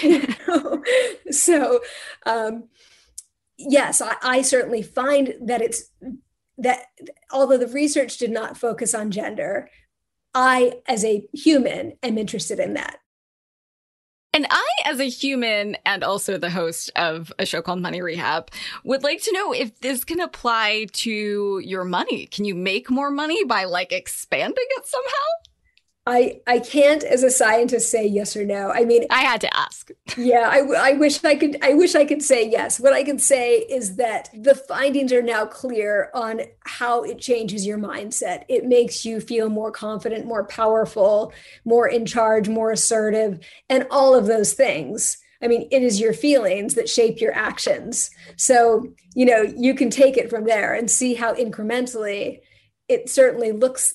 so 1.30 1.80
um 2.26 2.64
yes, 3.56 4.02
I, 4.02 4.16
I 4.22 4.42
certainly 4.42 4.82
find 4.82 5.32
that 5.40 5.62
it's 5.62 5.90
that 6.58 6.82
although 7.32 7.56
the 7.56 7.66
research 7.66 8.18
did 8.18 8.30
not 8.30 8.58
focus 8.58 8.94
on 8.94 9.10
gender, 9.10 9.70
I, 10.34 10.74
as 10.86 11.06
a 11.06 11.26
human, 11.32 11.94
am 12.02 12.18
interested 12.18 12.58
in 12.58 12.74
that. 12.74 12.98
And 14.36 14.46
I, 14.50 14.68
as 14.84 15.00
a 15.00 15.08
human 15.08 15.78
and 15.86 16.04
also 16.04 16.36
the 16.36 16.50
host 16.50 16.92
of 16.94 17.32
a 17.38 17.46
show 17.46 17.62
called 17.62 17.80
Money 17.80 18.02
Rehab, 18.02 18.50
would 18.84 19.02
like 19.02 19.22
to 19.22 19.32
know 19.32 19.54
if 19.54 19.80
this 19.80 20.04
can 20.04 20.20
apply 20.20 20.88
to 20.92 21.58
your 21.64 21.84
money. 21.84 22.26
Can 22.26 22.44
you 22.44 22.54
make 22.54 22.90
more 22.90 23.10
money 23.10 23.46
by 23.46 23.64
like 23.64 23.92
expanding 23.92 24.66
it 24.76 24.86
somehow? 24.86 25.45
I 26.06 26.40
I 26.46 26.60
can't 26.60 27.02
as 27.02 27.24
a 27.24 27.30
scientist 27.30 27.90
say 27.90 28.06
yes 28.06 28.36
or 28.36 28.44
no. 28.44 28.70
I 28.70 28.84
mean, 28.84 29.06
I 29.10 29.22
had 29.22 29.40
to 29.40 29.56
ask. 29.56 29.90
yeah, 30.16 30.48
I, 30.50 30.90
I 30.90 30.92
wish 30.92 31.24
I 31.24 31.34
could. 31.34 31.58
I 31.62 31.74
wish 31.74 31.96
I 31.96 32.04
could 32.04 32.22
say 32.22 32.48
yes. 32.48 32.78
What 32.78 32.92
I 32.92 33.02
can 33.02 33.18
say 33.18 33.58
is 33.58 33.96
that 33.96 34.30
the 34.32 34.54
findings 34.54 35.12
are 35.12 35.22
now 35.22 35.46
clear 35.46 36.10
on 36.14 36.42
how 36.60 37.02
it 37.02 37.18
changes 37.18 37.66
your 37.66 37.78
mindset. 37.78 38.44
It 38.48 38.64
makes 38.64 39.04
you 39.04 39.20
feel 39.20 39.48
more 39.48 39.72
confident, 39.72 40.26
more 40.26 40.44
powerful, 40.44 41.32
more 41.64 41.88
in 41.88 42.06
charge, 42.06 42.48
more 42.48 42.70
assertive, 42.70 43.40
and 43.68 43.86
all 43.90 44.14
of 44.14 44.26
those 44.26 44.52
things. 44.52 45.18
I 45.42 45.48
mean, 45.48 45.68
it 45.70 45.82
is 45.82 46.00
your 46.00 46.14
feelings 46.14 46.74
that 46.76 46.88
shape 46.88 47.20
your 47.20 47.34
actions. 47.34 48.10
So 48.36 48.94
you 49.16 49.24
know 49.24 49.42
you 49.42 49.74
can 49.74 49.90
take 49.90 50.16
it 50.16 50.30
from 50.30 50.44
there 50.44 50.72
and 50.72 50.88
see 50.88 51.14
how 51.14 51.34
incrementally 51.34 52.40
it 52.88 53.08
certainly 53.10 53.50
looks 53.50 53.94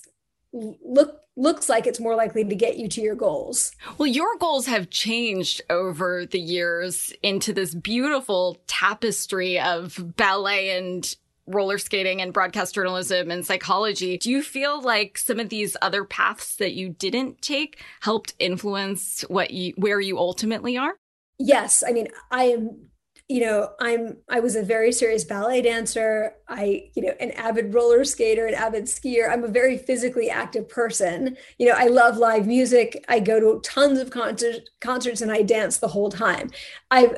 look 0.52 1.21
looks 1.42 1.68
like 1.68 1.88
it's 1.88 2.00
more 2.00 2.16
likely 2.16 2.44
to 2.44 2.56
get 2.56 2.78
you 2.78 2.88
to 2.88 3.02
your 3.02 3.16
goals. 3.16 3.72
Well, 3.98 4.08
your 4.08 4.38
goals 4.38 4.68
have 4.68 4.90
changed 4.90 5.62
over 5.70 6.26
the 6.26 6.40
years 6.40 7.12
into 7.24 7.52
this 7.52 7.74
beautiful 7.74 8.62
tapestry 8.68 9.60
of 9.60 10.16
ballet 10.16 10.78
and 10.78 11.16
roller 11.48 11.80
skating 11.80 12.22
and 12.22 12.32
broadcast 12.32 12.76
journalism 12.76 13.32
and 13.32 13.46
psychology. 13.46 14.18
Do 14.18 14.30
you 14.30 14.44
feel 14.44 14.82
like 14.82 15.18
some 15.18 15.40
of 15.40 15.50
these 15.50 15.76
other 15.82 16.06
paths 16.06 16.56
that 16.58 16.74
you 16.74 16.90
didn't 16.90 17.42
take 17.42 17.82
helped 18.02 18.36
influence 18.38 19.22
what 19.28 19.52
you 19.52 19.74
where 19.78 20.00
you 20.00 20.20
ultimately 20.20 20.78
are? 20.78 20.94
Yes, 21.40 21.84
I 21.86 21.92
mean, 21.92 22.08
I 22.30 22.44
am 22.46 22.91
you 23.32 23.40
know 23.40 23.70
i'm 23.80 24.18
i 24.30 24.40
was 24.40 24.56
a 24.56 24.64
very 24.64 24.92
serious 24.92 25.24
ballet 25.24 25.62
dancer. 25.62 26.34
I 26.48 26.90
you 26.96 27.04
know 27.04 27.14
an 27.20 27.32
avid 27.32 27.74
roller 27.74 28.04
skater 28.04 28.46
an 28.46 28.54
avid 28.54 28.86
skier. 28.86 29.30
I'm 29.32 29.44
a 29.44 29.48
very 29.48 29.78
physically 29.78 30.30
active 30.30 30.68
person. 30.68 31.38
You 31.58 31.68
know 31.68 31.76
i 31.78 31.88
love 31.88 32.18
live 32.18 32.46
music. 32.46 33.04
I 33.08 33.20
go 33.20 33.40
to 33.40 33.62
tons 33.62 34.00
of 34.00 34.10
concert, 34.10 34.70
concerts 34.82 35.22
and 35.22 35.32
i 35.32 35.42
dance 35.42 35.78
the 35.78 35.88
whole 35.88 36.10
time. 36.10 36.52
I've 36.92 37.18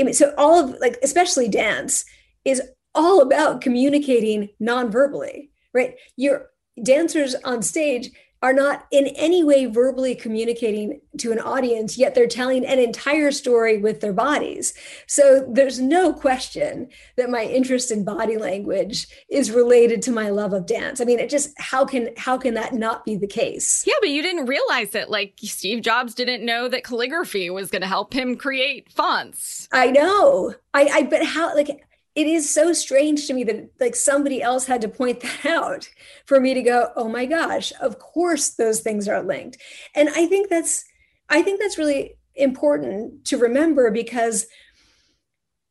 I 0.00 0.04
mean, 0.04 0.14
so 0.14 0.34
all 0.38 0.58
of 0.58 0.80
like 0.80 0.98
especially 1.02 1.48
dance 1.48 2.04
is 2.44 2.60
all 2.94 3.20
about 3.20 3.60
communicating 3.60 4.48
non-verbally 4.58 5.52
right? 5.72 5.94
Your 6.16 6.50
dancers 6.82 7.34
on 7.44 7.62
stage 7.62 8.10
are 8.42 8.52
not 8.52 8.86
in 8.90 9.06
any 9.08 9.44
way 9.44 9.66
verbally 9.66 10.16
communicating 10.16 11.00
to 11.18 11.30
an 11.30 11.38
audience, 11.38 11.96
yet 11.96 12.14
they're 12.14 12.26
telling 12.26 12.66
an 12.66 12.78
entire 12.78 13.30
story 13.30 13.78
with 13.78 14.00
their 14.00 14.12
bodies. 14.12 14.74
So 15.06 15.46
there's 15.48 15.78
no 15.78 16.12
question 16.12 16.88
that 17.16 17.30
my 17.30 17.44
interest 17.44 17.92
in 17.92 18.04
body 18.04 18.36
language 18.36 19.06
is 19.30 19.52
related 19.52 20.02
to 20.02 20.10
my 20.10 20.30
love 20.30 20.52
of 20.52 20.66
dance. 20.66 21.00
I 21.00 21.04
mean, 21.04 21.20
it 21.20 21.30
just 21.30 21.52
how 21.58 21.84
can 21.84 22.10
how 22.16 22.36
can 22.36 22.54
that 22.54 22.74
not 22.74 23.04
be 23.04 23.14
the 23.14 23.28
case? 23.28 23.84
Yeah, 23.86 23.94
but 24.00 24.10
you 24.10 24.22
didn't 24.22 24.46
realize 24.46 24.94
it. 24.94 25.08
Like 25.08 25.34
Steve 25.42 25.82
Jobs 25.82 26.14
didn't 26.14 26.44
know 26.44 26.68
that 26.68 26.84
calligraphy 26.84 27.48
was 27.50 27.70
going 27.70 27.82
to 27.82 27.88
help 27.88 28.12
him 28.12 28.36
create 28.36 28.90
fonts. 28.92 29.68
I 29.72 29.90
know. 29.90 30.54
I 30.74 30.88
I 30.92 31.02
but 31.04 31.24
how 31.24 31.54
like 31.54 31.84
it 32.14 32.26
is 32.26 32.52
so 32.52 32.72
strange 32.72 33.26
to 33.26 33.32
me 33.32 33.42
that 33.44 33.70
like 33.80 33.96
somebody 33.96 34.42
else 34.42 34.66
had 34.66 34.80
to 34.82 34.88
point 34.88 35.20
that 35.42 35.46
out 35.46 35.88
for 36.26 36.40
me 36.40 36.54
to 36.54 36.62
go 36.62 36.90
oh 36.96 37.08
my 37.08 37.26
gosh 37.26 37.72
of 37.80 37.98
course 37.98 38.50
those 38.50 38.80
things 38.80 39.08
are 39.08 39.22
linked. 39.22 39.58
And 39.94 40.08
i 40.10 40.26
think 40.26 40.48
that's 40.48 40.84
i 41.28 41.42
think 41.42 41.60
that's 41.60 41.78
really 41.78 42.14
important 42.34 43.26
to 43.26 43.36
remember 43.36 43.90
because 43.90 44.46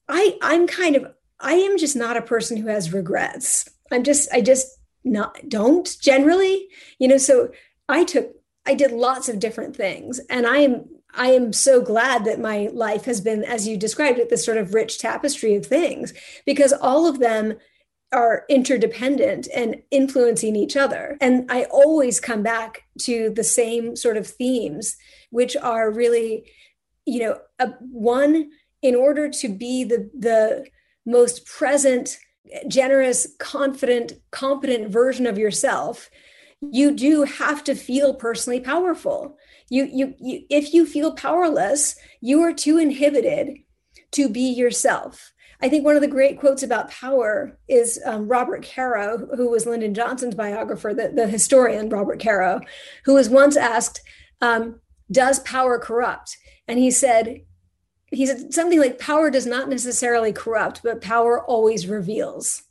i 0.08 0.38
i'm 0.41 0.67
kind 0.67 0.95
of 0.95 1.08
i 1.39 1.54
am 1.54 1.77
just 1.77 1.95
not 1.95 2.17
a 2.17 2.21
person 2.21 2.58
who 2.58 2.67
has 2.67 2.93
regrets. 2.93 3.67
I'm 3.91 4.04
just 4.04 4.30
i 4.32 4.41
just 4.41 4.67
not 5.04 5.38
don't 5.49 5.89
generally 5.99 6.67
you 6.99 7.08
know 7.08 7.17
so 7.17 7.49
i 7.89 8.04
took 8.04 8.32
i 8.65 8.75
did 8.75 8.91
lots 8.91 9.27
of 9.27 9.39
different 9.39 9.75
things 9.75 10.19
and 10.30 10.45
i 10.45 10.58
am 10.58 10.86
I 11.13 11.32
am 11.32 11.54
so 11.54 11.82
glad 11.82 12.26
that 12.26 12.39
my 12.39 12.69
life 12.74 13.06
has 13.06 13.21
been, 13.21 13.43
as 13.43 13.67
you 13.67 13.78
described 13.78 14.19
it, 14.19 14.30
this 14.30 14.45
sort 14.45 14.58
of 14.58 14.74
rich 14.74 15.00
tapestry 15.00 15.56
of 15.56 15.65
things, 15.65 16.13
because 16.45 16.74
all 16.74 17.08
of 17.08 17.19
them 17.19 17.58
are 18.13 18.43
interdependent 18.50 19.47
and 19.56 19.82
influencing 19.89 20.56
each 20.56 20.76
other. 20.76 21.17
And 21.21 21.50
I 21.50 21.65
always 21.65 22.19
come 22.19 22.43
back 22.43 22.84
to 23.02 23.30
the 23.30 23.43
same 23.43 23.95
sort 23.95 24.17
of 24.17 24.28
themes, 24.28 24.97
which 25.30 25.56
are 25.56 25.89
really, 25.89 26.45
you 27.06 27.19
know, 27.21 27.39
a, 27.60 27.69
one, 27.80 28.52
in 28.82 28.95
order 28.95 29.30
to 29.30 29.47
be 29.47 29.84
the, 29.84 30.10
the 30.17 30.67
most 31.06 31.45
present, 31.45 32.17
generous, 32.67 33.28
confident, 33.39 34.13
competent 34.32 34.89
version 34.91 35.26
of 35.26 35.38
yourself, 35.38 36.10
you 36.62 36.91
do 36.91 37.24
have 37.24 37.63
to 37.63 37.76
feel 37.76 38.13
personally 38.13 38.60
powerful. 38.60 39.38
You, 39.72 39.88
you, 39.90 40.16
you, 40.20 40.42
if 40.50 40.74
you 40.74 40.86
feel 40.86 41.14
powerless, 41.14 41.96
you 42.20 42.42
are 42.42 42.52
too 42.52 42.78
inhibited 42.78 43.60
to 44.12 44.28
be 44.28 44.42
yourself. 44.42 45.32
I 45.62 45.70
think 45.70 45.86
one 45.86 45.96
of 45.96 46.02
the 46.02 46.10
great 46.10 46.42
quotes 46.42 46.62
about 46.62 46.92
power 46.92 47.58
is 47.70 47.98
um, 48.06 48.28
Robert 48.28 48.68
Caro, 48.68 49.30
who 49.38 49.50
was 49.50 49.66
Lyndon 49.66 49.94
Johnson's 49.94 50.36
biographer, 50.36 50.94
the, 50.94 51.14
the 51.16 51.26
historian 51.26 51.88
Robert 51.88 52.22
Caro, 52.22 52.60
who 53.06 53.14
was 53.14 53.30
once 53.30 53.56
asked, 53.56 54.02
um, 54.42 54.82
Does 55.10 55.40
power 55.40 55.80
corrupt? 55.80 56.36
And 56.68 56.78
he 56.78 56.92
said, 56.92 57.44
he 58.08 58.26
said 58.26 58.54
something 58.54 58.78
like 58.78 59.00
power 59.00 59.32
does 59.32 59.46
not 59.46 59.70
necessarily 59.70 60.34
corrupt, 60.34 60.82
but 60.84 61.00
power 61.00 61.42
always 61.42 61.88
reveals. 61.88 62.64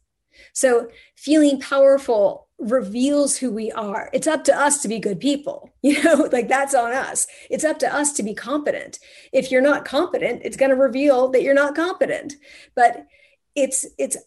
So 0.52 0.88
feeling 1.16 1.60
powerful 1.60 2.49
reveals 2.60 3.38
who 3.38 3.50
we 3.50 3.72
are. 3.72 4.10
It's 4.12 4.26
up 4.26 4.44
to 4.44 4.58
us 4.58 4.82
to 4.82 4.88
be 4.88 4.98
good 4.98 5.20
people. 5.20 5.70
You 5.82 6.02
know, 6.04 6.28
like 6.30 6.46
that's 6.46 6.74
on 6.74 6.92
us. 6.92 7.26
It's 7.48 7.64
up 7.64 7.78
to 7.78 7.92
us 7.92 8.12
to 8.12 8.22
be 8.22 8.34
competent. 8.34 8.98
If 9.32 9.50
you're 9.50 9.62
not 9.62 9.86
competent, 9.86 10.42
it's 10.44 10.58
going 10.58 10.68
to 10.68 10.76
reveal 10.76 11.28
that 11.28 11.42
you're 11.42 11.54
not 11.54 11.74
competent. 11.74 12.34
But 12.76 13.06
it's 13.54 13.86
it's 13.96 14.18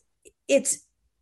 it's 0.47 0.79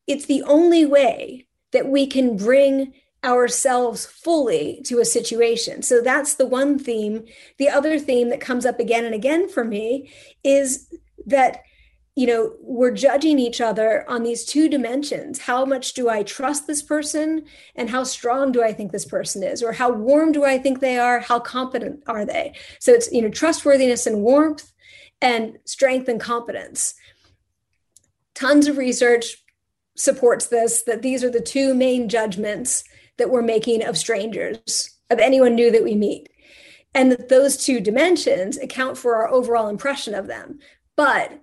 it's 0.08 0.26
the 0.28 0.42
only 0.44 0.86
way 0.86 1.48
that 1.74 1.88
we 1.90 2.08
can 2.08 2.38
bring 2.38 2.94
ourselves 3.26 4.06
fully 4.06 4.82
to 4.86 5.00
a 5.00 5.06
situation. 5.06 5.82
So 5.82 6.00
that's 6.00 6.36
the 6.36 6.48
one 6.48 6.80
theme. 6.80 7.26
The 7.58 7.70
other 7.70 8.00
theme 8.00 8.30
that 8.30 8.40
comes 8.40 8.66
up 8.66 8.80
again 8.80 9.04
and 9.04 9.14
again 9.14 9.50
for 9.50 9.66
me 9.66 10.12
is 10.46 10.88
that 11.26 11.62
you 12.16 12.28
know 12.28 12.54
we're 12.60 12.92
judging 12.92 13.40
each 13.40 13.62
other 13.62 14.06
on 14.10 14.24
these 14.24 14.44
two 14.44 14.68
dimensions 14.68 15.40
how 15.40 15.64
much 15.66 15.94
do 15.94 16.10
i 16.10 16.24
trust 16.24 16.68
this 16.68 16.82
person 16.82 17.44
and 17.76 17.90
how 17.90 18.04
strong 18.04 18.52
do 18.52 18.62
i 18.64 18.74
think 18.74 18.92
this 18.92 19.06
person 19.06 19.44
is 19.44 19.64
or 19.64 19.72
how 19.72 19.90
warm 19.92 20.32
do 20.32 20.44
i 20.44 20.58
think 20.58 20.80
they 20.80 20.98
are 20.98 21.20
how 21.20 21.40
competent 21.40 22.04
are 22.08 22.26
they 22.26 22.54
so 22.80 22.92
it's 22.92 23.12
you 23.12 23.22
know 23.22 23.30
trustworthiness 23.30 24.06
and 24.06 24.22
warmth 24.22 24.74
and 25.22 25.58
strength 25.66 26.10
and 26.10 26.20
competence 26.20 26.96
tons 28.34 28.68
of 28.68 28.78
research 28.78 29.38
supports 29.96 30.48
this 30.48 30.84
that 30.84 31.02
these 31.02 31.24
are 31.24 31.30
the 31.30 31.42
two 31.42 31.74
main 31.74 32.10
judgments 32.10 32.84
that 33.18 33.30
we're 33.30 33.42
making 33.42 33.86
of 33.86 33.98
strangers, 33.98 34.98
of 35.10 35.20
anyone 35.20 35.56
new 35.56 35.72
that 35.72 35.84
we 35.84 35.96
meet. 35.96 36.28
And 36.94 37.12
that 37.12 37.30
those 37.30 37.56
two 37.56 37.80
dimensions 37.80 38.58
account 38.58 38.98
for 38.98 39.16
our 39.16 39.30
overall 39.30 39.68
impression 39.68 40.14
of 40.14 40.28
them. 40.28 40.60
But 40.96 41.40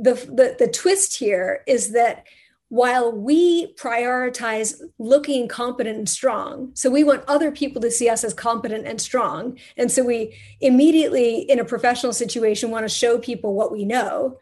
the, 0.00 0.14
the, 0.14 0.56
the 0.58 0.68
twist 0.68 1.16
here 1.16 1.62
is 1.66 1.92
that 1.92 2.24
while 2.68 3.10
we 3.10 3.74
prioritize 3.74 4.80
looking 4.98 5.48
competent 5.48 5.98
and 5.98 6.08
strong, 6.08 6.70
so 6.74 6.88
we 6.88 7.02
want 7.02 7.24
other 7.26 7.50
people 7.50 7.82
to 7.82 7.90
see 7.90 8.08
us 8.08 8.22
as 8.22 8.32
competent 8.32 8.86
and 8.86 9.00
strong. 9.00 9.58
And 9.76 9.90
so 9.90 10.04
we 10.04 10.38
immediately, 10.60 11.40
in 11.40 11.58
a 11.58 11.64
professional 11.64 12.12
situation, 12.12 12.70
want 12.70 12.84
to 12.84 12.88
show 12.88 13.18
people 13.18 13.54
what 13.54 13.72
we 13.72 13.84
know. 13.84 14.38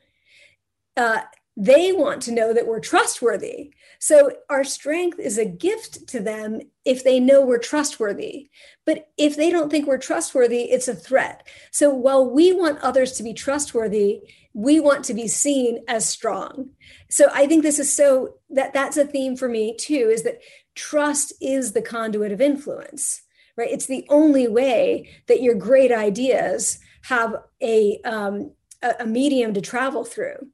Uh, 0.95 1.21
they 1.57 1.91
want 1.91 2.23
to 2.23 2.33
know 2.33 2.53
that 2.53 2.67
we're 2.67 2.81
trustworthy. 2.81 3.73
So 3.99 4.31
our 4.49 4.63
strength 4.63 5.19
is 5.19 5.39
a 5.39 5.45
gift 5.45 6.07
to 6.09 6.21
them 6.21 6.61
if 6.85 7.03
they 7.03 7.19
know 7.19 7.45
we're 7.45 7.59
trustworthy. 7.59 8.51
But 8.87 9.09
if 9.17 9.37
they 9.37 9.51
don't 9.51 9.71
think 9.71 9.87
we're 9.87 9.99
trustworthy, 9.99 10.71
it's 10.71 10.87
a 10.87 10.95
threat. 10.95 11.49
So 11.73 11.91
while 11.91 12.31
we 12.31 12.53
want 12.53 12.79
others 12.81 13.13
to 13.13 13.23
be 13.23 13.33
trustworthy, 13.33 14.21
we 14.55 14.81
want 14.81 15.05
to 15.05 15.15
be 15.15 15.29
seen 15.29 15.85
as 15.89 16.07
strong. 16.07 16.71
So 17.11 17.29
I 17.33 17.47
think 17.47 17.63
this 17.63 17.79
is 17.79 17.93
so 17.93 18.35
that 18.51 18.73
that's 18.73 18.97
a 18.97 19.07
theme 19.07 19.37
for 19.37 19.49
me 19.49 19.77
too 19.77 20.11
is 20.13 20.23
that 20.25 20.41
trust 20.75 21.33
is 21.41 21.73
the 21.73 21.83
conduit 21.83 22.33
of 22.33 22.41
influence. 22.41 23.23
Right? 23.57 23.71
It's 23.71 23.87
the 23.87 24.07
only 24.09 24.47
way 24.47 25.11
that 25.27 25.43
your 25.43 25.55
great 25.55 25.91
ideas 25.91 26.79
have 27.03 27.35
a 27.63 28.01
um, 28.05 28.53
a 29.01 29.05
medium 29.05 29.53
to 29.55 29.61
travel 29.61 30.05
through 30.05 30.49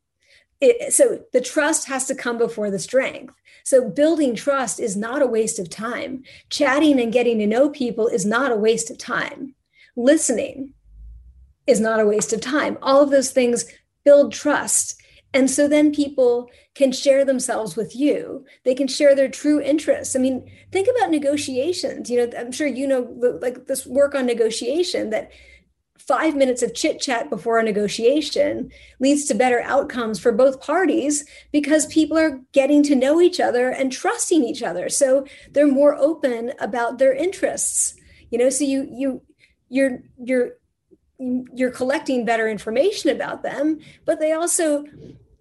it, 0.65 0.93
so 0.93 1.21
the 1.33 1.41
trust 1.41 1.87
has 1.89 2.07
to 2.07 2.15
come 2.15 2.39
before 2.39 2.71
the 2.71 2.79
strength. 2.79 3.35
So 3.65 3.89
building 3.89 4.35
trust 4.35 4.81
is 4.81 4.97
not 4.97 5.23
a 5.23 5.27
waste 5.27 5.59
of 5.59 5.71
time. 5.71 6.23
Chatting 6.51 7.01
and 7.01 7.13
getting 7.13 7.39
to 7.39 7.47
know 7.47 7.71
people 7.71 8.09
is 8.09 8.27
not 8.27 8.53
a 8.53 8.57
waste 8.57 8.91
of 8.91 8.99
time. 8.99 9.55
Listening 9.97 10.75
is 11.67 11.81
not 11.81 12.01
a 12.01 12.07
waste 12.07 12.33
of 12.33 12.41
time. 12.41 12.79
All 12.83 13.03
of 13.03 13.11
those 13.11 13.31
things 13.31 13.65
build 14.05 14.33
trust. 14.33 15.01
And 15.33 15.51
so 15.51 15.67
then 15.67 15.93
people 15.93 16.49
can 16.75 16.93
share 16.93 17.25
themselves 17.25 17.77
with 17.77 17.97
you. 17.97 18.45
They 18.65 18.75
can 18.75 18.87
share 18.87 19.15
their 19.15 19.29
true 19.29 19.61
interests. 19.61 20.15
I 20.15 20.21
mean, 20.21 20.49
think 20.71 20.89
about 20.89 21.11
negotiations. 21.11 22.09
You 22.09 22.27
know, 22.27 22.39
I'm 22.39 22.53
sure 22.53 22.67
you 22.67 22.87
know 22.87 23.39
like 23.41 23.67
this 23.67 23.85
work 23.87 24.15
on 24.15 24.27
negotiation 24.27 25.11
that 25.11 25.33
five 25.99 26.37
minutes 26.37 26.63
of 26.63 26.75
chit 26.75 27.01
chat 27.01 27.31
before 27.31 27.59
a 27.59 27.63
negotiation 27.63 28.71
leads 29.01 29.25
to 29.25 29.35
better 29.35 29.61
outcomes 29.63 30.19
for 30.19 30.33
both 30.33 30.61
parties 30.61 31.25
because 31.53 31.87
people 31.87 32.19
are 32.19 32.41
getting 32.53 32.83
to 32.83 32.95
know 32.95 33.21
each 33.21 33.41
other 33.41 33.71
and 33.71 33.91
trusting 33.91 34.45
each 34.45 34.63
other 34.63 34.89
so 34.89 35.25
they're 35.53 35.67
more 35.67 35.95
open 35.95 36.53
about 36.61 36.99
their 36.99 37.15
interests 37.15 37.95
you 38.31 38.39
know 38.39 38.51
so 38.51 38.65
you 38.65 38.87
you 38.91 39.23
you're 39.69 40.01
you're 40.19 40.51
you're 41.19 41.71
collecting 41.71 42.25
better 42.25 42.49
information 42.49 43.11
about 43.11 43.43
them 43.43 43.79
but 44.05 44.19
they 44.19 44.33
also 44.33 44.85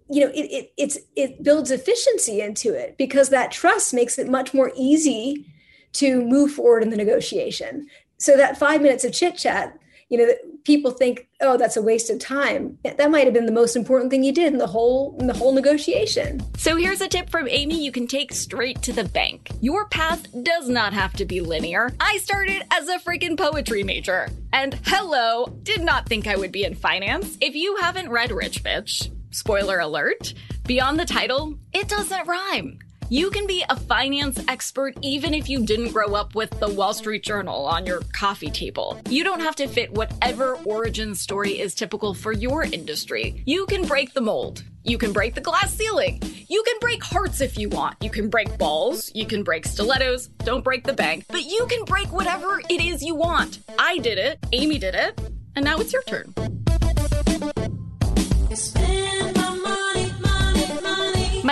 you 0.08 0.20
know 0.20 0.30
it, 0.34 0.70
it 0.76 0.96
it 1.16 1.42
builds 1.42 1.70
efficiency 1.70 2.40
into 2.40 2.72
it 2.72 2.96
because 2.96 3.30
that 3.30 3.50
trust 3.50 3.92
makes 3.92 4.18
it 4.18 4.28
much 4.28 4.54
more 4.54 4.70
easy 4.76 5.46
to 5.94 6.20
move 6.22 6.52
forward 6.52 6.82
in 6.82 6.90
the 6.90 6.96
negotiation. 6.96 7.88
So 8.18 8.36
that 8.36 8.58
five 8.58 8.82
minutes 8.82 9.04
of 9.04 9.12
chit 9.12 9.36
chat 9.36 9.78
you 10.08 10.18
know 10.18 10.32
people 10.64 10.90
think 10.90 11.28
oh 11.40 11.56
that's 11.56 11.76
a 11.76 11.82
waste 11.82 12.10
of 12.10 12.18
time. 12.18 12.78
That 12.84 13.10
might 13.10 13.24
have 13.24 13.34
been 13.34 13.46
the 13.46 13.52
most 13.52 13.76
important 13.76 14.10
thing 14.10 14.24
you 14.24 14.32
did 14.32 14.52
in 14.52 14.58
the 14.58 14.66
whole 14.66 15.16
in 15.18 15.26
the 15.26 15.34
whole 15.34 15.52
negotiation. 15.52 16.40
So 16.56 16.76
here's 16.76 17.00
a 17.00 17.08
tip 17.08 17.30
from 17.30 17.48
amy 17.48 17.84
you 17.84 17.92
can 17.92 18.06
take 18.06 18.32
straight 18.32 18.82
to 18.82 18.92
the 18.92 19.04
bank. 19.04 19.50
Your 19.60 19.86
path 19.88 20.26
does 20.42 20.68
not 20.68 20.92
have 20.92 21.12
to 21.14 21.24
be 21.24 21.40
linear. 21.40 21.90
I 22.00 22.18
started 22.18 22.62
as 22.70 22.88
a 22.88 22.98
freaking 22.98 23.38
poetry 23.38 23.82
major. 23.82 24.28
And 24.52 24.78
hello 24.86 25.46
did 25.62 25.82
not 25.82 26.06
think 26.06 26.26
i 26.26 26.36
would 26.36 26.52
be 26.52 26.64
in 26.64 26.74
finance. 26.74 27.36
If 27.40 27.54
you 27.54 27.76
haven't 27.76 28.10
read 28.10 28.30
rich 28.30 28.62
bitch 28.62 29.10
spoiler 29.34 29.80
alert 29.80 30.32
beyond 30.64 30.98
the 30.98 31.04
title 31.04 31.58
it 31.72 31.88
doesn't 31.88 32.28
rhyme 32.28 32.78
you 33.10 33.30
can 33.30 33.46
be 33.46 33.64
a 33.68 33.76
finance 33.76 34.42
expert 34.48 34.94
even 35.02 35.34
if 35.34 35.48
you 35.48 35.64
didn't 35.64 35.92
grow 35.92 36.14
up 36.14 36.34
with 36.34 36.50
the 36.60 36.68
Wall 36.68 36.94
Street 36.94 37.22
Journal 37.22 37.66
on 37.66 37.86
your 37.86 38.00
coffee 38.12 38.50
table. 38.50 39.00
You 39.08 39.24
don't 39.24 39.40
have 39.40 39.56
to 39.56 39.66
fit 39.66 39.92
whatever 39.92 40.54
origin 40.64 41.14
story 41.14 41.60
is 41.60 41.74
typical 41.74 42.14
for 42.14 42.32
your 42.32 42.62
industry. 42.64 43.42
You 43.46 43.66
can 43.66 43.86
break 43.86 44.14
the 44.14 44.20
mold. 44.20 44.64
You 44.82 44.98
can 44.98 45.12
break 45.12 45.34
the 45.34 45.40
glass 45.40 45.74
ceiling. 45.74 46.22
You 46.48 46.62
can 46.66 46.78
break 46.80 47.02
hearts 47.02 47.40
if 47.40 47.58
you 47.58 47.68
want. 47.68 47.96
You 48.02 48.10
can 48.10 48.28
break 48.28 48.58
balls. 48.58 49.10
You 49.14 49.26
can 49.26 49.42
break 49.42 49.66
stilettos. 49.66 50.28
Don't 50.28 50.62
break 50.64 50.84
the 50.84 50.92
bank. 50.92 51.24
But 51.28 51.44
you 51.44 51.66
can 51.68 51.84
break 51.84 52.12
whatever 52.12 52.60
it 52.68 52.80
is 52.80 53.02
you 53.02 53.14
want. 53.14 53.60
I 53.78 53.98
did 53.98 54.18
it. 54.18 54.38
Amy 54.52 54.78
did 54.78 54.94
it. 54.94 55.18
And 55.56 55.64
now 55.64 55.78
it's 55.78 55.92
your 55.92 56.02
turn. 56.02 56.34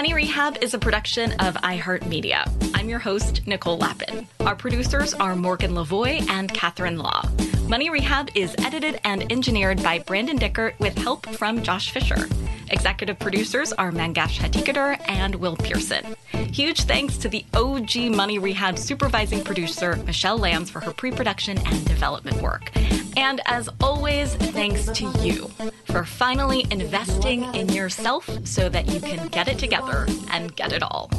Money 0.03 0.15
Rehab 0.15 0.59
is 0.61 0.75
a 0.75 0.81
production 0.81 1.31
of 1.35 1.55
iHeartMedia. 1.55 2.73
I'm 2.75 2.89
your 2.89 2.99
host, 2.99 3.47
Nicole 3.47 3.79
Lapin. 3.79 4.27
Our 4.41 4.57
producers 4.57 5.15
are 5.15 5.37
Morgan 5.37 5.75
Lavoie 5.75 6.29
and 6.29 6.53
Catherine 6.53 6.99
Law. 6.99 7.23
Money 7.69 7.89
Rehab 7.89 8.29
is 8.35 8.53
edited 8.59 9.01
and 9.05 9.31
engineered 9.31 9.81
by 9.81 10.01
Brandon 10.01 10.37
Dickert 10.37 10.77
with 10.81 10.99
help 10.99 11.25
from 11.37 11.63
Josh 11.63 11.93
Fisher. 11.93 12.29
Executive 12.71 13.17
producers 13.21 13.73
are 13.75 13.93
Mangesh 13.93 14.39
Hattikudur 14.41 15.01
and 15.09 15.37
Will 15.37 15.55
Pearson. 15.55 16.17
Huge 16.33 16.81
thanks 16.81 17.17
to 17.19 17.29
the 17.29 17.45
OG 17.55 18.11
Money 18.11 18.41
Rehab 18.41 18.81
supervising 18.81 19.45
producer, 19.45 19.95
Michelle 20.05 20.37
Lambs, 20.37 20.69
for 20.69 20.81
her 20.81 20.93
pre 20.93 21.13
production 21.13 21.59
and 21.59 21.87
development 21.87 22.43
work. 22.43 22.73
And 23.17 23.41
as 23.47 23.69
always, 23.81 24.35
thanks 24.35 24.87
to 24.87 25.11
you 25.21 25.51
for 25.85 26.05
finally 26.05 26.67
investing 26.71 27.43
in 27.55 27.69
yourself 27.69 28.29
so 28.45 28.69
that 28.69 28.89
you 28.89 29.01
can 29.01 29.29
get 29.29 29.49
it 29.49 29.59
together 29.59 30.07
and 30.31 30.55
get 30.57 30.73
it 30.73 30.83
all. 30.83 31.11